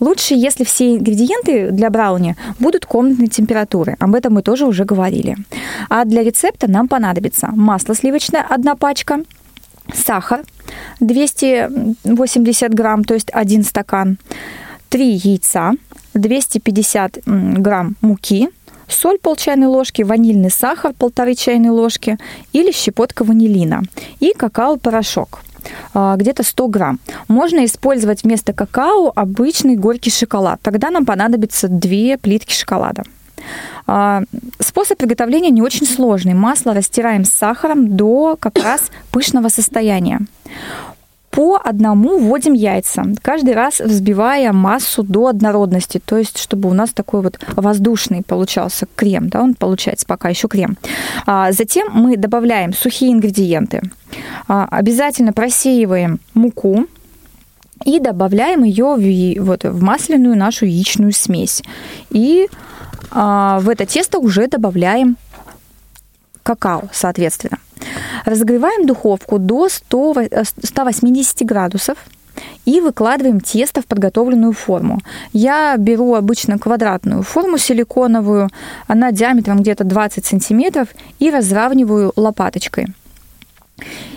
Лучше, 0.00 0.34
если 0.34 0.64
все 0.64 0.96
ингредиенты 0.96 1.70
для 1.70 1.90
брауни 1.90 2.36
будут 2.58 2.86
комнатной 2.86 3.28
температуры. 3.28 3.96
Об 3.98 4.14
этом 4.14 4.34
мы 4.34 4.42
тоже 4.42 4.66
уже 4.66 4.84
говорили. 4.84 5.36
А 5.88 6.04
для 6.04 6.22
рецепта 6.22 6.70
нам 6.70 6.88
понадобится 6.88 7.48
масло 7.52 7.94
сливочное, 7.94 8.44
одна 8.48 8.74
пачка, 8.76 9.20
сахар 9.94 10.42
280 11.00 12.74
грамм, 12.74 13.04
то 13.04 13.14
есть 13.14 13.30
один 13.32 13.64
стакан, 13.64 14.18
3 14.88 15.20
яйца, 15.24 15.72
250 16.14 17.18
грамм 17.24 17.96
муки, 18.00 18.48
соль 18.88 19.18
пол 19.18 19.36
чайной 19.36 19.66
ложки, 19.66 20.02
ванильный 20.02 20.50
сахар 20.50 20.92
полторы 20.92 21.34
чайной 21.34 21.70
ложки 21.70 22.18
или 22.52 22.72
щепотка 22.72 23.24
ванилина 23.24 23.82
и 24.20 24.32
какао-порошок– 24.36 25.40
где-то 25.94 26.42
100 26.42 26.68
грамм. 26.68 27.00
Можно 27.28 27.64
использовать 27.64 28.24
вместо 28.24 28.52
какао 28.52 29.12
обычный 29.14 29.76
горький 29.76 30.10
шоколад. 30.10 30.60
Тогда 30.62 30.90
нам 30.90 31.04
понадобится 31.04 31.68
2 31.68 32.18
плитки 32.20 32.52
шоколада. 32.52 33.04
А, 33.86 34.22
способ 34.60 34.98
приготовления 34.98 35.50
не 35.50 35.62
очень 35.62 35.86
сложный. 35.86 36.34
Масло 36.34 36.74
растираем 36.74 37.24
с 37.24 37.30
сахаром 37.30 37.96
до 37.96 38.36
как 38.38 38.58
раз 38.58 38.90
пышного 39.10 39.48
состояния 39.48 40.20
по 41.32 41.56
одному 41.56 42.18
вводим 42.18 42.52
яйца, 42.52 43.04
каждый 43.22 43.54
раз 43.54 43.80
взбивая 43.80 44.52
массу 44.52 45.02
до 45.02 45.28
однородности, 45.28 45.98
то 46.04 46.18
есть 46.18 46.38
чтобы 46.38 46.68
у 46.68 46.74
нас 46.74 46.90
такой 46.90 47.22
вот 47.22 47.40
воздушный 47.56 48.22
получался 48.22 48.86
крем, 48.96 49.30
да, 49.30 49.42
он 49.42 49.54
получается 49.54 50.04
пока 50.06 50.28
еще 50.28 50.46
крем. 50.46 50.76
А 51.24 51.50
затем 51.52 51.88
мы 51.90 52.18
добавляем 52.18 52.74
сухие 52.74 53.12
ингредиенты, 53.12 53.80
а, 54.46 54.68
обязательно 54.70 55.32
просеиваем 55.32 56.20
муку, 56.34 56.86
и 57.84 57.98
добавляем 57.98 58.62
ее 58.62 58.94
в, 58.94 59.44
вот, 59.44 59.64
в 59.64 59.82
масляную 59.82 60.36
нашу 60.36 60.66
яичную 60.66 61.12
смесь. 61.12 61.62
И 62.10 62.46
а, 63.10 63.58
в 63.60 63.70
это 63.70 63.86
тесто 63.86 64.18
уже 64.18 64.46
добавляем 64.46 65.16
какао, 66.42 66.84
соответственно. 66.92 67.58
Разогреваем 68.24 68.86
духовку 68.86 69.38
до 69.38 69.68
100, 69.68 70.14
180 70.62 71.46
градусов 71.46 71.98
и 72.64 72.80
выкладываем 72.80 73.40
тесто 73.40 73.82
в 73.82 73.86
подготовленную 73.86 74.52
форму. 74.52 75.00
Я 75.32 75.76
беру 75.76 76.14
обычно 76.14 76.58
квадратную 76.58 77.22
форму 77.22 77.58
силиконовую, 77.58 78.48
она 78.86 79.12
диаметром 79.12 79.60
где-то 79.60 79.84
20 79.84 80.24
сантиметров, 80.24 80.88
и 81.18 81.30
разравниваю 81.30 82.12
лопаточкой. 82.16 82.88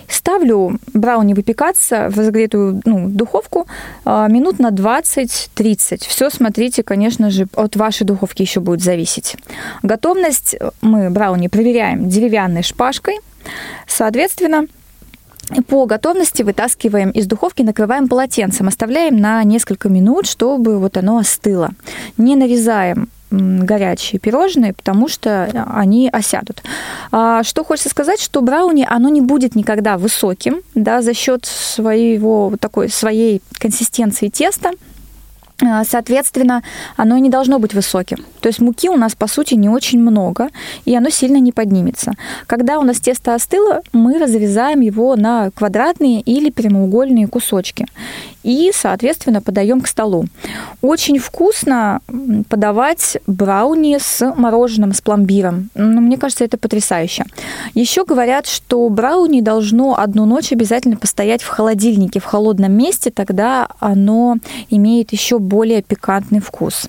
Ставлю 0.07 0.79
брауни 0.93 1.33
выпекаться 1.33 2.09
в 2.09 2.17
разогретую 2.17 2.81
ну, 2.85 3.09
духовку 3.09 3.67
а, 4.03 4.27
минут 4.27 4.59
на 4.59 4.69
20-30. 4.69 6.07
Все 6.07 6.29
смотрите, 6.29 6.83
конечно 6.83 7.31
же, 7.31 7.47
от 7.55 7.75
вашей 7.75 8.05
духовки 8.05 8.43
еще 8.43 8.59
будет 8.59 8.81
зависеть. 8.81 9.35
Готовность 9.81 10.55
мы 10.81 11.09
брауни 11.09 11.47
проверяем 11.47 12.07
деревянной 12.07 12.61
шпажкой. 12.61 13.17
Соответственно, 13.87 14.67
по 15.67 15.85
готовности 15.85 16.41
вытаскиваем 16.41 17.11
из 17.11 17.27
духовки, 17.27 17.61
накрываем 17.61 18.07
полотенцем, 18.07 18.67
оставляем 18.67 19.17
на 19.17 19.43
несколько 19.43 19.89
минут, 19.89 20.27
чтобы 20.27 20.79
вот 20.79 20.97
оно 20.97 21.17
остыло. 21.17 21.71
Не 22.17 22.35
нарезаем 22.35 23.09
горячие 23.31 24.19
пирожные, 24.19 24.73
потому 24.73 25.07
что 25.07 25.65
они 25.73 26.09
осядут. 26.09 26.63
А 27.11 27.43
что 27.43 27.63
хочется 27.63 27.89
сказать, 27.89 28.21
что 28.21 28.41
брауни, 28.41 28.87
оно 28.89 29.09
не 29.09 29.21
будет 29.21 29.55
никогда 29.55 29.97
высоким, 29.97 30.61
да, 30.73 31.01
за 31.01 31.13
счет 31.13 31.45
своего 31.45 32.53
такой 32.59 32.89
своей 32.89 33.41
консистенции 33.53 34.29
теста, 34.29 34.71
Соответственно, 35.83 36.63
оно 36.97 37.17
не 37.17 37.29
должно 37.29 37.59
быть 37.59 37.73
высоким. 37.73 38.17
То 38.41 38.49
есть 38.49 38.59
муки 38.59 38.89
у 38.89 38.97
нас, 38.97 39.15
по 39.15 39.27
сути, 39.27 39.53
не 39.53 39.69
очень 39.69 39.99
много, 39.99 40.49
и 40.83 40.95
оно 40.95 41.09
сильно 41.09 41.37
не 41.37 41.51
поднимется. 41.51 42.13
Когда 42.45 42.77
у 42.77 42.83
нас 42.83 42.99
тесто 42.99 43.33
остыло, 43.33 43.81
мы 43.93 44.19
разрезаем 44.19 44.81
его 44.81 45.15
на 45.15 45.51
квадратные 45.51 46.21
или 46.21 46.49
прямоугольные 46.49 47.27
кусочки 47.27 47.85
и, 48.45 48.71
соответственно, 48.73 49.41
подаем 49.41 49.81
к 49.81 49.87
столу. 49.87 50.25
Очень 50.81 51.17
вкусно 51.17 51.99
подавать 52.47 53.17
брауни 53.25 53.97
с 53.99 54.33
мороженым, 54.37 54.93
с 54.93 55.01
пломбиром. 55.01 55.71
Ну, 55.73 55.99
мне 55.99 56.17
кажется, 56.17 56.43
это 56.43 56.57
потрясающе. 56.57 57.25
Еще 57.73 58.05
говорят, 58.05 58.45
что 58.45 58.87
брауни 58.89 59.41
должно 59.41 59.97
одну 59.97 60.25
ночь 60.25 60.51
обязательно 60.51 60.95
постоять 60.95 61.41
в 61.41 61.47
холодильнике, 61.47 62.19
в 62.19 62.25
холодном 62.25 62.71
месте, 62.71 63.09
тогда 63.09 63.67
оно 63.79 64.35
имеет 64.69 65.11
еще 65.11 65.39
более 65.39 65.81
пикантный 65.81 66.39
вкус. 66.39 66.87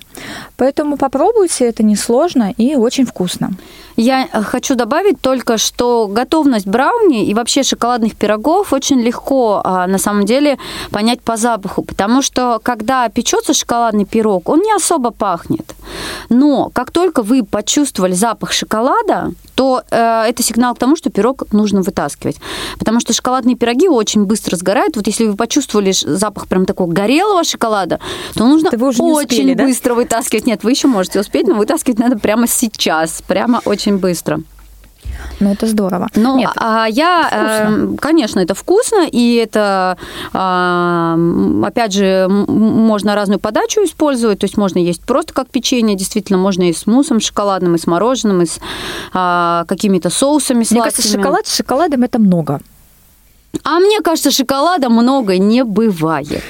Поэтому 0.59 0.99
попробуйте, 0.99 1.65
это 1.65 1.83
несложно 1.83 2.53
и 2.59 2.77
очень 2.77 3.07
вкусно. 3.07 3.53
Я 3.97 4.29
хочу 4.29 4.75
добавить 4.75 5.23
только, 5.23 5.57
что 5.57 6.07
готовность 6.07 6.67
брауни 6.67 7.25
и 7.27 7.33
вообще 7.33 7.63
шоколадных 7.63 8.15
пирогов 8.15 8.75
очень 8.75 9.01
легко 9.01 9.63
а, 9.65 9.87
на 9.87 9.97
самом 9.97 10.27
деле 10.27 10.59
понять 10.91 11.23
по 11.23 11.37
запаху, 11.47 11.83
потому 11.83 12.23
что 12.23 12.61
когда 12.61 13.09
печется 13.09 13.55
шоколадный 13.55 14.05
пирог, 14.05 14.49
он 14.49 14.61
не 14.61 14.73
особо 14.73 15.13
пахнет. 15.13 15.75
Но 16.29 16.71
как 16.75 16.91
только 16.91 17.23
вы 17.23 17.45
почувствовали 17.45 18.15
запах 18.15 18.53
шоколада, 18.53 19.31
то 19.55 19.83
э, 19.91 20.25
это 20.29 20.43
сигнал 20.43 20.75
к 20.75 20.79
тому, 20.79 20.97
что 20.97 21.09
пирог 21.11 21.45
нужно 21.53 21.83
вытаскивать. 21.83 22.39
Потому 22.81 22.99
что 22.99 23.13
шоколадные 23.13 23.55
пироги 23.55 23.89
очень 23.89 24.25
быстро 24.25 24.57
сгорают. 24.57 24.97
Вот 24.97 25.07
если 25.07 25.27
вы 25.27 25.37
почувствовали 25.37 25.93
запах 25.93 26.49
прям 26.49 26.67
такого 26.67 26.91
горелого 26.93 27.45
шоколада, 27.45 28.01
то 28.35 28.45
нужно 28.45 28.71
очень 28.71 29.13
успели, 29.13 29.55
быстро 29.55 29.91
да? 29.91 29.95
вытаскивать. 29.95 30.47
Нет, 30.47 30.65
вы 30.65 30.73
еще 30.73 30.89
можете 30.89 31.21
успеть, 31.21 31.47
но 31.47 31.55
вытаскивать 31.55 32.01
надо 32.01 32.19
прямо 32.19 32.49
сейчас, 32.49 33.23
прямо 33.27 33.63
очень 33.65 33.99
быстро. 33.99 34.41
Ну, 35.41 35.53
это 35.53 35.67
здорово. 35.67 36.09
Ну, 36.15 36.37
Нет, 36.37 36.51
а 36.57 36.87
я, 36.87 37.25
вкусно. 37.27 37.95
Э, 37.95 37.97
конечно, 38.01 38.41
это 38.41 38.55
вкусно, 38.55 39.07
и 39.11 39.35
это, 39.35 39.99
а, 40.33 41.19
опять 41.65 41.93
же, 41.93 42.27
можно 42.29 43.15
разную 43.15 43.39
подачу 43.39 43.81
использовать, 43.85 44.39
то 44.39 44.45
есть 44.45 44.57
можно 44.57 44.79
есть 44.79 45.03
просто 45.03 45.35
как 45.35 45.51
печенье, 45.51 45.97
действительно, 45.97 46.39
можно 46.39 46.69
и 46.69 46.73
с 46.73 46.87
муссом 46.87 47.21
шоколадным, 47.21 47.75
и 47.75 47.79
с 47.79 47.87
мороженым, 47.87 48.43
и 48.43 48.47
с 48.47 48.59
а, 49.13 49.65
какими-то 49.69 50.11
соусами 50.11 50.65
сладкими. 50.65 50.79
Мне 50.79 50.91
кажется, 50.91 51.17
шоколад 51.17 51.47
с 51.47 51.57
шоколадом 51.57 52.03
это 52.03 52.19
много. 52.19 52.61
А 53.65 53.79
мне 53.79 54.01
кажется, 54.01 54.31
шоколада 54.31 54.89
много 54.89 55.39
не 55.39 55.65
бывает. 55.65 56.45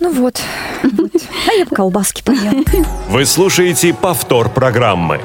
Ну 0.00 0.10
вот. 0.12 0.40
вот. 0.82 1.10
А 1.48 1.52
я 1.52 1.66
колбаски 1.66 2.22
поем. 2.22 2.64
Вы 3.08 3.24
слушаете 3.24 3.92
повтор 3.94 4.48
программы. 4.48 5.20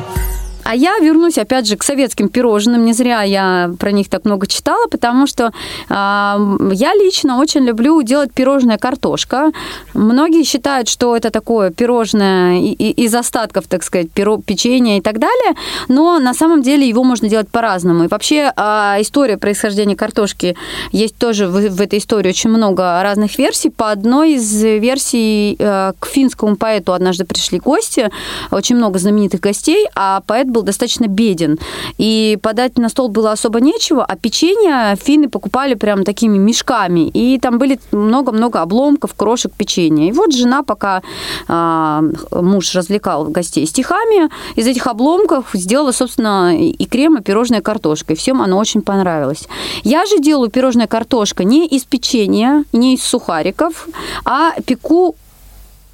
А 0.63 0.75
я 0.75 0.97
вернусь 0.99 1.37
опять 1.37 1.67
же 1.67 1.75
к 1.75 1.83
советским 1.83 2.29
пирожным. 2.29 2.85
Не 2.85 2.93
зря 2.93 3.21
я 3.23 3.71
про 3.79 3.91
них 3.91 4.09
так 4.09 4.25
много 4.25 4.47
читала, 4.47 4.87
потому 4.87 5.27
что 5.27 5.47
э, 5.47 5.51
я 5.89 6.93
лично 6.93 7.37
очень 7.37 7.61
люблю 7.61 8.01
делать 8.01 8.33
пирожное 8.33 8.77
картошка. 8.77 9.51
Многие 9.93 10.43
считают, 10.43 10.87
что 10.87 11.15
это 11.15 11.31
такое 11.31 11.71
пирожное 11.71 12.59
из 12.61 13.13
остатков, 13.13 13.67
так 13.67 13.83
сказать, 13.83 14.11
пиро, 14.11 14.37
печенья 14.37 14.97
и 14.97 15.01
так 15.01 15.19
далее, 15.19 15.55
но 15.87 16.19
на 16.19 16.33
самом 16.33 16.61
деле 16.61 16.87
его 16.87 17.03
можно 17.03 17.27
делать 17.27 17.49
по-разному. 17.49 18.05
И 18.05 18.07
вообще 18.07 18.51
э, 18.55 18.61
история 18.99 19.37
происхождения 19.37 19.95
картошки 19.95 20.55
есть 20.91 21.17
тоже 21.17 21.47
в, 21.47 21.69
в 21.69 21.81
этой 21.81 21.99
истории 21.99 22.29
очень 22.29 22.49
много 22.49 23.01
разных 23.03 23.37
версий. 23.37 23.69
По 23.69 23.91
одной 23.91 24.33
из 24.33 24.63
версий 24.63 25.55
э, 25.59 25.93
к 25.99 26.05
финскому 26.05 26.55
поэту 26.55 26.93
однажды 26.93 27.25
пришли 27.25 27.59
гости, 27.59 28.09
очень 28.51 28.77
много 28.77 28.99
знаменитых 28.99 29.41
гостей, 29.41 29.87
а 29.95 30.21
поэт 30.25 30.47
был 30.53 30.63
достаточно 30.63 31.07
беден. 31.07 31.57
И 31.97 32.37
подать 32.41 32.77
на 32.77 32.89
стол 32.89 33.09
было 33.09 33.31
особо 33.31 33.59
нечего, 33.59 34.05
а 34.05 34.15
печенье 34.15 34.95
финны 34.95 35.27
покупали 35.27 35.73
прям 35.73 36.03
такими 36.03 36.37
мешками. 36.37 37.09
И 37.09 37.39
там 37.39 37.57
были 37.57 37.79
много-много 37.91 38.61
обломков, 38.61 39.13
крошек 39.15 39.51
печенья. 39.51 40.07
И 40.07 40.11
вот 40.13 40.33
жена, 40.33 40.63
пока 40.63 41.01
а, 41.47 42.03
муж 42.31 42.73
развлекал 42.75 43.25
гостей 43.25 43.65
стихами, 43.65 44.29
из 44.55 44.67
этих 44.67 44.87
обломков 44.87 45.49
сделала, 45.53 45.91
собственно, 45.91 46.55
и 46.57 46.85
крем, 46.85 47.17
и 47.17 47.21
пирожная 47.21 47.61
картошка. 47.61 48.13
И 48.13 48.15
всем 48.15 48.41
оно 48.41 48.57
очень 48.57 48.81
понравилось. 48.81 49.47
Я 49.83 50.05
же 50.05 50.19
делаю 50.19 50.49
пирожная 50.49 50.87
картошка 50.87 51.43
не 51.43 51.67
из 51.67 51.83
печенья, 51.83 52.63
не 52.71 52.95
из 52.95 53.03
сухариков, 53.03 53.87
а 54.25 54.53
пеку 54.65 55.15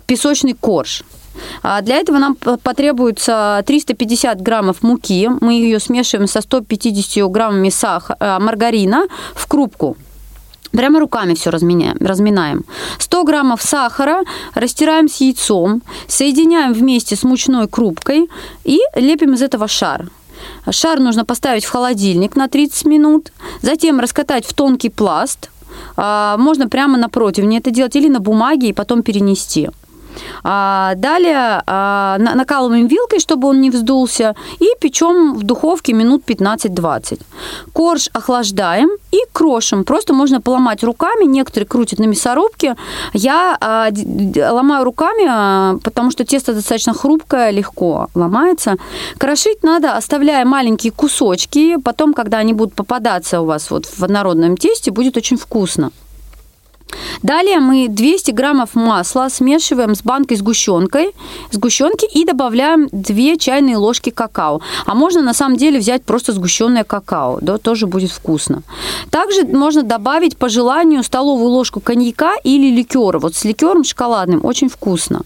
песочный 0.05 0.53
корж. 0.53 1.03
А 1.63 1.81
для 1.81 1.97
этого 1.97 2.17
нам 2.17 2.35
потребуется 2.35 3.63
350 3.65 4.41
граммов 4.41 4.81
муки. 4.83 5.29
Мы 5.41 5.53
ее 5.53 5.79
смешиваем 5.79 6.27
со 6.27 6.41
150 6.41 7.29
граммами 7.29 7.69
сах... 7.69 8.11
Э, 8.19 8.39
маргарина 8.39 9.07
в 9.35 9.47
крупку. 9.47 9.97
Прямо 10.71 10.99
руками 10.99 11.33
все 11.33 11.49
разменяем, 11.49 11.97
разминаем. 11.99 12.63
100 12.99 13.23
граммов 13.23 13.61
сахара 13.61 14.23
растираем 14.53 15.09
с 15.09 15.15
яйцом, 15.15 15.81
соединяем 16.07 16.73
вместе 16.73 17.15
с 17.15 17.23
мучной 17.23 17.67
крупкой 17.67 18.29
и 18.63 18.79
лепим 18.95 19.33
из 19.33 19.41
этого 19.41 19.67
шар. 19.67 20.09
Шар 20.69 20.99
нужно 20.99 21.25
поставить 21.25 21.65
в 21.65 21.71
холодильник 21.71 22.35
на 22.35 22.47
30 22.47 22.85
минут, 22.85 23.31
затем 23.61 23.99
раскатать 23.99 24.45
в 24.45 24.53
тонкий 24.53 24.89
пласт. 24.89 25.49
А, 25.97 26.37
можно 26.37 26.69
прямо 26.69 26.97
на 26.97 27.09
противне 27.09 27.57
это 27.57 27.71
делать 27.71 27.95
или 27.95 28.07
на 28.07 28.19
бумаге 28.19 28.69
и 28.69 28.73
потом 28.73 29.01
перенести. 29.01 29.69
А, 30.43 30.93
далее 30.95 31.63
а, 31.65 32.17
накалываем 32.17 32.87
вилкой, 32.87 33.19
чтобы 33.19 33.47
он 33.47 33.61
не 33.61 33.69
вздулся, 33.69 34.35
и 34.59 34.67
печем 34.79 35.35
в 35.35 35.43
духовке 35.43 35.93
минут 35.93 36.23
15-20. 36.27 37.21
Корж 37.73 38.09
охлаждаем 38.13 38.89
и 39.11 39.19
крошим. 39.31 39.83
Просто 39.83 40.13
можно 40.13 40.41
поломать 40.41 40.83
руками, 40.83 41.25
некоторые 41.25 41.67
крутят 41.67 41.99
на 41.99 42.05
мясорубке. 42.05 42.75
Я 43.13 43.57
а, 43.59 43.89
ломаю 44.51 44.83
руками, 44.83 45.79
потому 45.79 46.11
что 46.11 46.25
тесто 46.25 46.53
достаточно 46.53 46.93
хрупкое, 46.93 47.51
легко 47.51 48.07
ломается. 48.15 48.77
Крошить 49.17 49.63
надо, 49.63 49.95
оставляя 49.95 50.45
маленькие 50.45 50.91
кусочки, 50.91 51.77
потом, 51.77 52.13
когда 52.13 52.37
они 52.37 52.53
будут 52.53 52.73
попадаться 52.73 53.41
у 53.41 53.45
вас 53.45 53.71
вот 53.71 53.85
в 53.85 54.03
однородном 54.03 54.57
тесте, 54.57 54.91
будет 54.91 55.17
очень 55.17 55.37
вкусно. 55.37 55.91
Далее 57.23 57.59
мы 57.59 57.87
200 57.89 58.31
граммов 58.31 58.75
масла 58.75 59.29
смешиваем 59.29 59.95
с 59.95 60.01
банкой 60.01 60.37
сгущенкой, 60.37 61.13
сгущенки 61.51 62.05
и 62.05 62.25
добавляем 62.25 62.87
2 62.91 63.37
чайные 63.37 63.77
ложки 63.77 64.09
какао. 64.09 64.61
А 64.85 64.95
можно 64.95 65.21
на 65.21 65.33
самом 65.33 65.57
деле 65.57 65.79
взять 65.79 66.03
просто 66.03 66.33
сгущенное 66.33 66.83
какао, 66.83 67.39
да, 67.41 67.57
тоже 67.57 67.87
будет 67.87 68.11
вкусно. 68.11 68.63
Также 69.09 69.43
можно 69.43 69.83
добавить 69.83 70.37
по 70.37 70.49
желанию 70.49 71.03
столовую 71.03 71.49
ложку 71.49 71.79
коньяка 71.79 72.35
или 72.43 72.71
ликера. 72.71 73.19
Вот 73.19 73.35
с 73.35 73.43
ликером 73.43 73.83
шоколадным 73.83 74.45
очень 74.45 74.69
вкусно. 74.69 75.21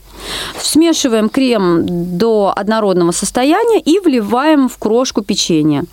Смешиваем 0.59 1.29
крем 1.29 2.17
до 2.17 2.53
однородного 2.55 3.12
состояния 3.12 3.79
и 3.79 3.99
вливаем 3.99 4.69
в 4.69 4.77
крошку 4.77 5.21
печенья. 5.21 5.86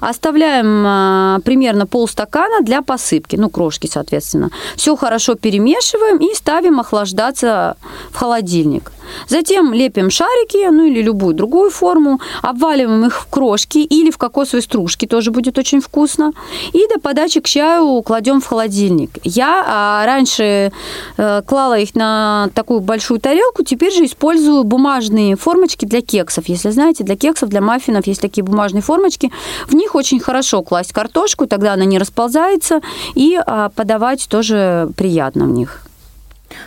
Оставляем 0.00 0.84
а, 0.86 1.38
примерно 1.44 1.86
полстакана 1.86 2.62
для 2.62 2.82
посыпки, 2.82 3.36
ну, 3.36 3.50
крошки, 3.50 3.86
соответственно. 3.86 4.50
Все 4.76 4.96
хорошо 4.96 5.34
перемешиваем 5.34 6.18
и 6.18 6.34
ставим 6.34 6.80
охлаждаться 6.80 7.76
в 8.10 8.16
холодильник. 8.16 8.92
Затем 9.28 9.72
лепим 9.72 10.10
шарики, 10.10 10.68
ну 10.70 10.84
или 10.84 11.02
любую 11.02 11.34
другую 11.34 11.70
форму, 11.70 12.20
обваливаем 12.42 13.06
их 13.06 13.20
в 13.20 13.26
крошки 13.26 13.78
или 13.78 14.10
в 14.10 14.18
кокосовые 14.18 14.62
стружки, 14.62 15.06
тоже 15.06 15.30
будет 15.30 15.58
очень 15.58 15.80
вкусно. 15.80 16.32
И 16.72 16.86
до 16.92 17.00
подачи 17.00 17.40
к 17.40 17.46
чаю 17.46 18.02
кладем 18.02 18.40
в 18.40 18.46
холодильник. 18.46 19.10
Я 19.24 19.64
а, 19.66 20.06
раньше 20.06 20.72
а, 21.16 21.42
клала 21.42 21.78
их 21.78 21.94
на 21.94 22.50
такую 22.54 22.80
большую 22.80 23.20
тарелку, 23.20 23.64
теперь 23.64 23.92
же 23.92 24.04
использую 24.04 24.64
бумажные 24.64 25.36
формочки 25.36 25.84
для 25.84 26.00
кексов. 26.00 26.48
Если 26.48 26.70
знаете, 26.70 27.04
для 27.04 27.16
кексов, 27.16 27.48
для 27.48 27.60
маффинов 27.60 28.06
есть 28.06 28.20
такие 28.20 28.44
бумажные 28.44 28.82
формочки. 28.82 29.30
В 29.66 29.74
них 29.74 29.94
очень 29.94 30.20
хорошо 30.20 30.62
класть 30.62 30.92
картошку, 30.92 31.46
тогда 31.46 31.72
она 31.72 31.84
не 31.84 31.98
расползается, 31.98 32.80
и 33.14 33.38
а, 33.44 33.70
подавать 33.70 34.26
тоже 34.28 34.88
приятно 34.96 35.44
в 35.44 35.50
них. 35.50 35.85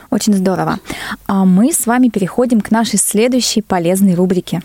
Очень 0.09 0.33
здорово. 0.33 0.79
А 1.27 1.45
мы 1.45 1.71
с 1.71 1.85
вами 1.85 2.09
переходим 2.09 2.61
к 2.61 2.71
нашей 2.71 2.99
следующей 2.99 3.61
полезной 3.61 4.15
рубрике. 4.15 4.61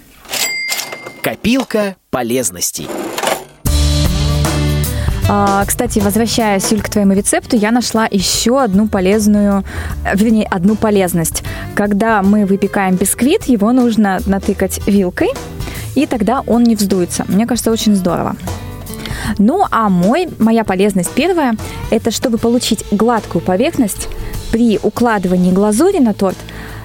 Копилка 1.22 1.96
полезностей. 2.10 2.88
А, 5.26 5.64
кстати, 5.64 6.00
возвращаясь, 6.00 6.70
Юль, 6.70 6.82
к 6.82 6.90
твоему 6.90 7.14
рецепту, 7.14 7.56
я 7.56 7.70
нашла 7.70 8.06
еще 8.10 8.62
одну 8.62 8.88
полезную, 8.88 9.64
э, 10.04 10.14
вернее, 10.16 10.46
одну 10.46 10.76
полезность. 10.76 11.42
Когда 11.74 12.22
мы 12.22 12.44
выпекаем 12.44 12.96
бисквит, 12.96 13.44
его 13.44 13.72
нужно 13.72 14.20
натыкать 14.26 14.86
вилкой, 14.86 15.30
и 15.94 16.06
тогда 16.06 16.42
он 16.46 16.64
не 16.64 16.76
вздуется. 16.76 17.24
Мне 17.28 17.46
кажется, 17.46 17.70
очень 17.70 17.94
здорово. 17.94 18.36
Ну, 19.38 19.64
а 19.70 19.88
мой, 19.88 20.28
моя 20.38 20.62
полезность 20.62 21.10
первая, 21.10 21.56
это 21.90 22.10
чтобы 22.10 22.36
получить 22.36 22.84
гладкую 22.90 23.42
поверхность 23.42 24.08
при 24.54 24.78
укладывании 24.80 25.50
глазури 25.50 25.98
на 25.98 26.14
торт 26.14 26.36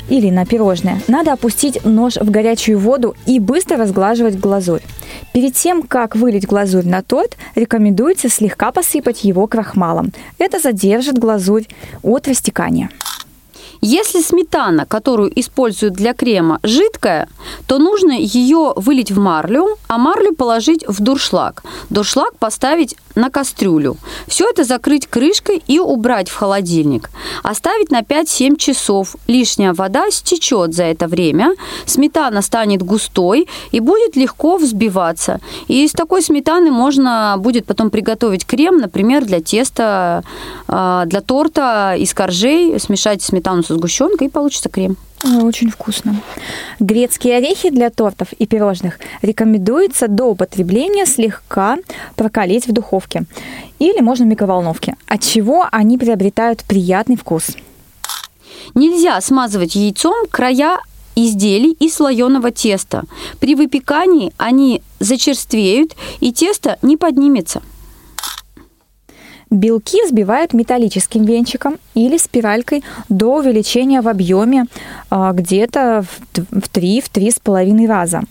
или 0.09 0.31
на 0.31 0.43
пирожное, 0.43 0.99
надо 1.07 1.33
опустить 1.33 1.85
нож 1.85 2.15
в 2.15 2.31
горячую 2.31 2.79
воду 2.79 3.15
и 3.27 3.39
быстро 3.39 3.77
разглаживать 3.77 4.39
глазурь. 4.39 4.81
Перед 5.33 5.53
тем, 5.53 5.83
как 5.83 6.15
вылить 6.15 6.47
глазурь 6.47 6.87
на 6.87 7.03
торт, 7.03 7.37
рекомендуется 7.53 8.27
слегка 8.27 8.71
посыпать 8.71 9.23
его 9.23 9.45
крахмалом. 9.45 10.11
Это 10.39 10.57
задержит 10.57 11.19
глазурь 11.19 11.65
от 12.01 12.27
растекания. 12.27 12.89
Если 13.81 14.21
сметана, 14.21 14.85
которую 14.85 15.31
используют 15.39 15.93
для 15.93 16.13
крема, 16.13 16.59
жидкая, 16.63 17.29
то 17.65 17.77
нужно 17.77 18.11
ее 18.11 18.73
вылить 18.75 19.11
в 19.11 19.19
марлю, 19.19 19.77
а 19.87 19.97
марлю 19.97 20.35
положить 20.35 20.85
в 20.87 21.01
дуршлаг. 21.01 21.63
Дуршлаг 21.89 22.35
поставить 22.37 22.95
на 23.15 23.29
кастрюлю. 23.29 23.97
Все 24.27 24.49
это 24.49 24.63
закрыть 24.63 25.07
крышкой 25.07 25.61
и 25.67 25.79
убрать 25.79 26.29
в 26.29 26.35
холодильник. 26.35 27.09
Оставить 27.43 27.91
на 27.91 28.01
5-7 28.01 28.57
часов. 28.57 29.15
Лишняя 29.27 29.73
вода 29.73 30.09
стечет 30.11 30.73
за 30.73 30.83
это 30.83 31.07
время. 31.07 31.53
Сметана 31.85 32.41
станет 32.41 32.83
густой 32.83 33.47
и 33.71 33.79
будет 33.79 34.15
легко 34.15 34.57
взбиваться. 34.57 35.39
И 35.67 35.85
из 35.85 35.91
такой 35.91 36.21
сметаны 36.21 36.71
можно 36.71 37.35
будет 37.37 37.65
потом 37.65 37.89
приготовить 37.89 38.45
крем, 38.45 38.77
например, 38.77 39.25
для 39.25 39.41
теста, 39.41 40.23
а, 40.67 41.05
для 41.05 41.21
торта 41.21 41.95
из 41.97 42.13
коржей, 42.13 42.79
смешать 42.79 43.21
сметану 43.21 43.63
со 43.69 43.75
сгущенкой 43.75 44.27
и 44.27 44.29
получится 44.31 44.67
крем. 44.67 44.97
Очень 45.23 45.69
вкусно. 45.69 46.15
Грецкие 46.79 47.37
орехи 47.37 47.69
для 47.69 47.91
тортов 47.91 48.33
и 48.33 48.47
пирожных 48.47 48.99
рекомендуется 49.21 50.07
до 50.07 50.25
употребления 50.25 51.05
слегка 51.05 51.77
прокалить 52.15 52.67
в 52.67 52.71
духовке 52.71 53.25
или 53.77 54.01
можно 54.01 54.25
в 54.25 54.27
микроволновке, 54.27 54.95
от 55.07 55.21
чего 55.21 55.67
они 55.71 55.99
приобретают 55.99 56.63
приятный 56.63 57.15
вкус. 57.15 57.57
Нельзя 58.73 59.21
смазывать 59.21 59.75
яйцом 59.75 60.25
края 60.31 60.79
изделий 61.15 61.73
из 61.73 61.93
слоеного 61.93 62.49
теста. 62.51 63.03
При 63.39 63.53
выпекании 63.53 64.33
они 64.37 64.81
зачерствеют 64.99 65.95
и 66.21 66.33
тесто 66.33 66.79
не 66.81 66.97
поднимется. 66.97 67.61
Белки 69.49 70.03
взбивают 70.05 70.53
металлическим 70.53 71.23
венчиком 71.25 71.77
или 71.95 72.17
спиралькой 72.17 72.83
до 73.09 73.37
увеличения 73.37 74.01
в 74.01 74.07
объеме 74.07 74.65
а, 75.09 75.33
где-то 75.33 76.05
в 76.33 76.41
3-3,5 76.51 77.87
раза. 77.87 78.21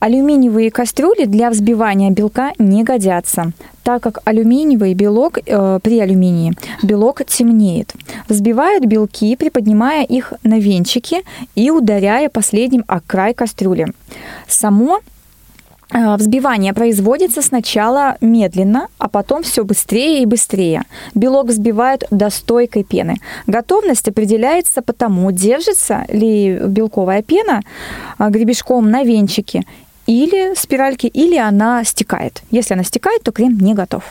Алюминиевые 0.00 0.70
кастрюли 0.70 1.26
для 1.26 1.50
взбивания 1.50 2.10
белка 2.10 2.52
не 2.58 2.84
годятся, 2.84 3.52
так 3.82 4.02
как 4.02 4.20
алюминиевый 4.24 4.94
белок 4.94 5.38
э, 5.44 5.78
при 5.82 6.00
алюминии 6.00 6.54
белок 6.82 7.22
темнеет. 7.26 7.92
Взбивают 8.26 8.86
белки, 8.86 9.36
приподнимая 9.36 10.04
их 10.04 10.32
на 10.42 10.58
венчики 10.58 11.22
и 11.54 11.70
ударяя 11.70 12.30
последним 12.30 12.82
о 12.86 13.00
край 13.00 13.34
кастрюли. 13.34 13.92
Само 14.48 15.00
взбивание 15.92 16.72
производится 16.72 17.42
сначала 17.42 18.16
медленно, 18.20 18.88
а 18.98 19.08
потом 19.08 19.42
все 19.42 19.64
быстрее 19.64 20.22
и 20.22 20.26
быстрее. 20.26 20.84
Белок 21.14 21.48
взбивают 21.48 22.04
до 22.10 22.30
стойкой 22.30 22.84
пены. 22.84 23.16
Готовность 23.46 24.06
определяется 24.08 24.82
по 24.82 24.92
тому, 24.92 25.32
держится 25.32 26.04
ли 26.08 26.58
белковая 26.58 27.22
пена 27.22 27.62
э, 28.18 28.30
гребешком 28.30 28.90
на 28.90 29.02
венчике 29.02 29.64
или 30.06 30.54
спиральке, 30.54 31.08
или 31.08 31.36
она 31.36 31.84
стекает. 31.84 32.42
Если 32.50 32.74
она 32.74 32.84
стекает, 32.84 33.22
то 33.22 33.32
крем 33.32 33.58
не 33.58 33.74
готов. 33.74 34.04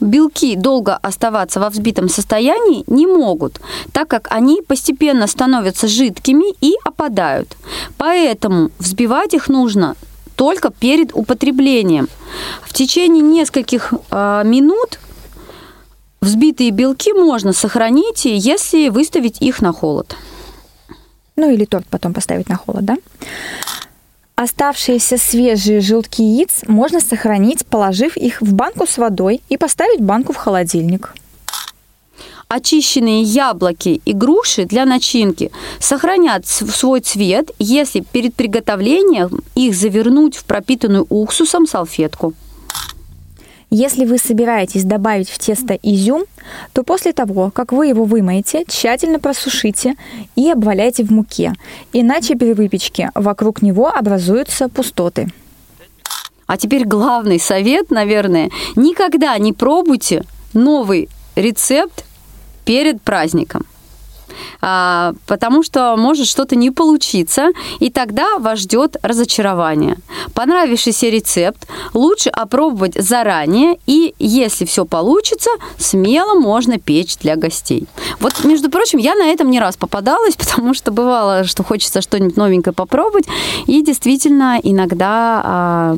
Белки 0.00 0.56
долго 0.56 0.96
оставаться 0.96 1.60
во 1.60 1.68
взбитом 1.68 2.08
состоянии 2.08 2.84
не 2.86 3.06
могут, 3.06 3.60
так 3.92 4.08
как 4.08 4.28
они 4.30 4.62
постепенно 4.66 5.26
становятся 5.26 5.88
жидкими 5.88 6.54
и 6.60 6.74
опадают. 6.84 7.56
Поэтому 7.98 8.70
взбивать 8.78 9.34
их 9.34 9.48
нужно 9.48 9.94
только 10.40 10.70
перед 10.70 11.10
употреблением. 11.12 12.08
В 12.62 12.72
течение 12.72 13.22
нескольких 13.22 13.92
э, 13.92 14.42
минут 14.46 14.98
взбитые 16.22 16.70
белки 16.70 17.12
можно 17.12 17.52
сохранить, 17.52 18.24
если 18.24 18.88
выставить 18.88 19.42
их 19.42 19.60
на 19.60 19.74
холод. 19.74 20.16
Ну 21.36 21.50
или 21.50 21.66
торт 21.66 21.86
потом 21.90 22.14
поставить 22.14 22.48
на 22.48 22.56
холод, 22.56 22.86
да? 22.86 22.96
Оставшиеся 24.34 25.18
свежие 25.18 25.82
желтки 25.82 26.22
яиц 26.22 26.62
можно 26.66 27.00
сохранить, 27.00 27.66
положив 27.66 28.16
их 28.16 28.40
в 28.40 28.54
банку 28.54 28.86
с 28.86 28.96
водой 28.96 29.42
и 29.50 29.58
поставить 29.58 30.00
банку 30.00 30.32
в 30.32 30.36
холодильник 30.36 31.12
очищенные 32.50 33.22
яблоки 33.22 34.02
и 34.04 34.12
груши 34.12 34.64
для 34.64 34.84
начинки 34.84 35.52
сохранят 35.78 36.46
свой 36.46 37.00
цвет, 37.00 37.52
если 37.60 38.00
перед 38.00 38.34
приготовлением 38.34 39.42
их 39.54 39.74
завернуть 39.76 40.36
в 40.36 40.44
пропитанную 40.44 41.06
уксусом 41.08 41.68
салфетку. 41.68 42.34
Если 43.70 44.04
вы 44.04 44.18
собираетесь 44.18 44.82
добавить 44.82 45.30
в 45.30 45.38
тесто 45.38 45.74
изюм, 45.74 46.24
то 46.72 46.82
после 46.82 47.12
того, 47.12 47.52
как 47.52 47.70
вы 47.70 47.86
его 47.86 48.02
вымоете, 48.02 48.64
тщательно 48.66 49.20
просушите 49.20 49.94
и 50.34 50.50
обваляйте 50.50 51.04
в 51.04 51.12
муке, 51.12 51.52
иначе 51.92 52.34
при 52.34 52.52
выпечке 52.52 53.12
вокруг 53.14 53.62
него 53.62 53.86
образуются 53.88 54.68
пустоты. 54.68 55.28
А 56.48 56.56
теперь 56.56 56.84
главный 56.84 57.38
совет, 57.38 57.92
наверное, 57.92 58.50
никогда 58.74 59.38
не 59.38 59.52
пробуйте 59.52 60.24
новый 60.52 61.08
рецепт 61.36 62.04
перед 62.64 63.00
праздником 63.02 63.64
а, 64.60 65.14
потому 65.26 65.62
что 65.62 65.96
может 65.96 66.26
что-то 66.26 66.56
не 66.56 66.70
получиться, 66.70 67.48
и 67.78 67.90
тогда 67.90 68.38
вас 68.38 68.60
ждет 68.60 68.96
разочарование. 69.02 69.96
Понравившийся 70.34 71.08
рецепт 71.08 71.66
лучше 71.94 72.30
опробовать 72.30 72.94
заранее, 72.94 73.78
и 73.86 74.14
если 74.18 74.64
все 74.64 74.84
получится, 74.84 75.50
смело 75.78 76.38
можно 76.38 76.78
печь 76.78 77.16
для 77.18 77.36
гостей. 77.36 77.86
Вот, 78.20 78.44
между 78.44 78.70
прочим, 78.70 78.98
я 78.98 79.14
на 79.14 79.26
этом 79.26 79.50
не 79.50 79.60
раз 79.60 79.76
попадалась, 79.76 80.36
потому 80.38 80.74
что 80.74 80.90
бывало, 80.90 81.44
что 81.44 81.64
хочется 81.64 82.02
что-нибудь 82.02 82.36
новенькое 82.36 82.74
попробовать, 82.74 83.26
и 83.66 83.82
действительно 83.82 84.58
иногда 84.62 85.40
а, 85.44 85.96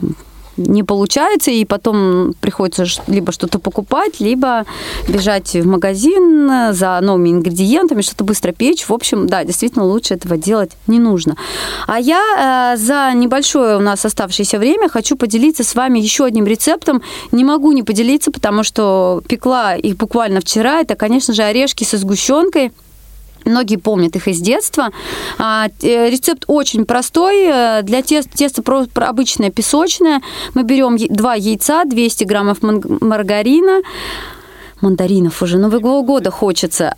не 0.66 0.82
получается, 0.82 1.50
и 1.50 1.64
потом 1.64 2.34
приходится 2.40 2.84
либо 3.06 3.32
что-то 3.32 3.58
покупать, 3.58 4.20
либо 4.20 4.64
бежать 5.08 5.54
в 5.54 5.66
магазин 5.66 6.72
за 6.72 6.98
новыми 7.00 7.30
ингредиентами, 7.30 8.02
что-то 8.02 8.24
быстро 8.24 8.52
печь. 8.52 8.88
В 8.88 8.92
общем, 8.92 9.26
да, 9.26 9.44
действительно 9.44 9.84
лучше 9.84 10.14
этого 10.14 10.36
делать 10.36 10.72
не 10.86 10.98
нужно. 10.98 11.36
А 11.86 11.98
я 11.98 12.74
э, 12.74 12.76
за 12.78 13.12
небольшое 13.14 13.76
у 13.76 13.80
нас 13.80 14.04
оставшееся 14.04 14.58
время 14.58 14.88
хочу 14.88 15.16
поделиться 15.16 15.64
с 15.64 15.74
вами 15.74 15.98
еще 15.98 16.24
одним 16.24 16.46
рецептом. 16.46 17.02
Не 17.32 17.44
могу 17.44 17.72
не 17.72 17.82
поделиться, 17.82 18.30
потому 18.30 18.62
что 18.62 19.22
пекла 19.28 19.74
их 19.74 19.96
буквально 19.96 20.40
вчера. 20.40 20.80
Это, 20.80 20.94
конечно 20.94 21.34
же, 21.34 21.42
орешки 21.42 21.84
со 21.84 21.96
сгущенкой. 21.96 22.72
Многие 23.44 23.76
помнят 23.76 24.16
их 24.16 24.28
из 24.28 24.40
детства. 24.40 24.90
А, 25.38 25.68
э, 25.82 26.10
рецепт 26.10 26.44
очень 26.46 26.84
простой. 26.84 27.44
Э, 27.46 27.82
для 27.82 28.02
теста, 28.02 28.36
тесто 28.36 28.62
обычное 28.94 29.50
песочное. 29.50 30.20
Мы 30.54 30.62
берем 30.62 30.96
два 30.96 31.34
яйца, 31.34 31.84
200 31.84 32.24
граммов 32.24 32.58
маргарина, 32.62 33.82
мандаринов 34.82 35.42
уже 35.42 35.58
Нового 35.58 36.02
года 36.02 36.30
хочется. 36.30 36.92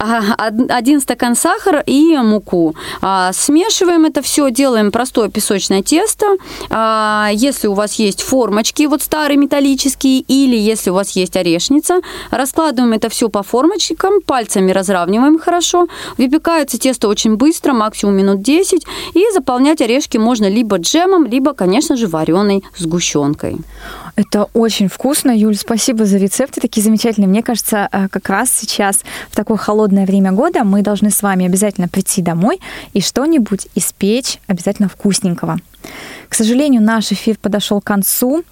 Один 0.69 1.01
стакан 1.01 1.37
сахара 1.37 1.81
и 1.81 2.17
муку. 2.17 2.75
А, 3.01 3.33
смешиваем 3.33 4.05
это 4.05 4.23
все, 4.23 4.51
делаем 4.51 4.91
простое 4.91 5.29
песочное 5.29 5.83
тесто. 5.83 6.37
А, 6.71 7.31
если 7.33 7.69
у 7.69 7.75
вас 7.75 7.95
есть 7.95 8.23
формочки, 8.23 8.87
вот 8.87 9.03
старые 9.03 9.37
металлические, 9.37 10.21
или 10.21 10.57
если 10.57 10.91
у 10.91 10.95
вас 10.95 11.11
есть 11.11 11.37
орешница, 11.37 12.01
раскладываем 12.31 12.93
это 12.93 13.09
все 13.09 13.29
по 13.29 13.43
формочкам, 13.43 14.21
пальцами 14.23 14.73
разравниваем 14.73 15.39
хорошо. 15.39 15.87
Выпекается 16.19 16.79
тесто 16.79 17.09
очень 17.09 17.37
быстро, 17.37 17.73
максимум 17.73 18.17
минут 18.17 18.43
10. 18.43 18.87
И 19.15 19.25
заполнять 19.33 19.81
орешки 19.81 20.19
можно 20.19 20.49
либо 20.49 20.79
джемом, 20.79 21.27
либо, 21.27 21.53
конечно 21.53 21.97
же, 21.97 22.07
вареной 22.07 22.65
сгущенкой. 22.77 23.59
Это 24.17 24.45
очень 24.55 24.89
вкусно, 24.89 25.37
Юль, 25.37 25.57
спасибо 25.57 26.05
за 26.05 26.19
рецепты 26.19 26.61
такие 26.61 26.83
замечательные. 26.83 27.29
Мне 27.29 27.43
кажется, 27.43 27.89
э, 27.91 28.09
как 28.09 28.29
раз 28.29 28.51
сейчас, 28.53 29.01
в 29.31 29.35
такое 29.35 29.57
холодное 29.57 30.07
время 30.07 30.31
года, 30.31 30.63
мы 30.63 30.83
должны 30.83 31.11
с 31.11 31.21
вами 31.23 31.47
обязательно 31.47 31.89
прийти 31.89 32.23
домой 32.23 32.61
и 32.93 33.01
что-нибудь 33.01 33.67
испечь 33.75 34.39
обязательно 34.47 34.89
вкусненького. 34.89 35.59
К 36.29 36.35
сожалению, 36.35 36.83
наш 36.83 37.11
эфир 37.13 37.39
подошел 37.39 37.81
к 37.81 37.85
концу. 37.85 38.45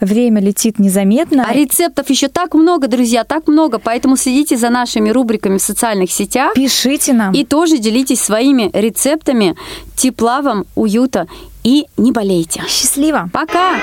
Время 0.00 0.40
летит 0.40 0.78
незаметно. 0.78 1.46
А 1.48 1.52
рецептов 1.52 2.10
еще 2.10 2.28
так 2.28 2.54
много, 2.54 2.88
друзья, 2.88 3.24
так 3.24 3.46
много. 3.46 3.78
Поэтому 3.78 4.16
следите 4.16 4.56
за 4.56 4.70
нашими 4.70 5.10
рубриками 5.10 5.58
в 5.58 5.62
социальных 5.62 6.10
сетях. 6.10 6.54
Пишите 6.54 7.12
нам. 7.12 7.32
И 7.32 7.44
тоже 7.44 7.78
делитесь 7.78 8.20
своими 8.20 8.70
рецептами 8.72 9.56
тепла 9.94 10.42
вам, 10.42 10.64
уюта 10.74 11.28
и 11.68 11.86
не 11.98 12.12
болейте. 12.12 12.62
Счастливо. 12.66 13.28
Пока! 13.30 13.76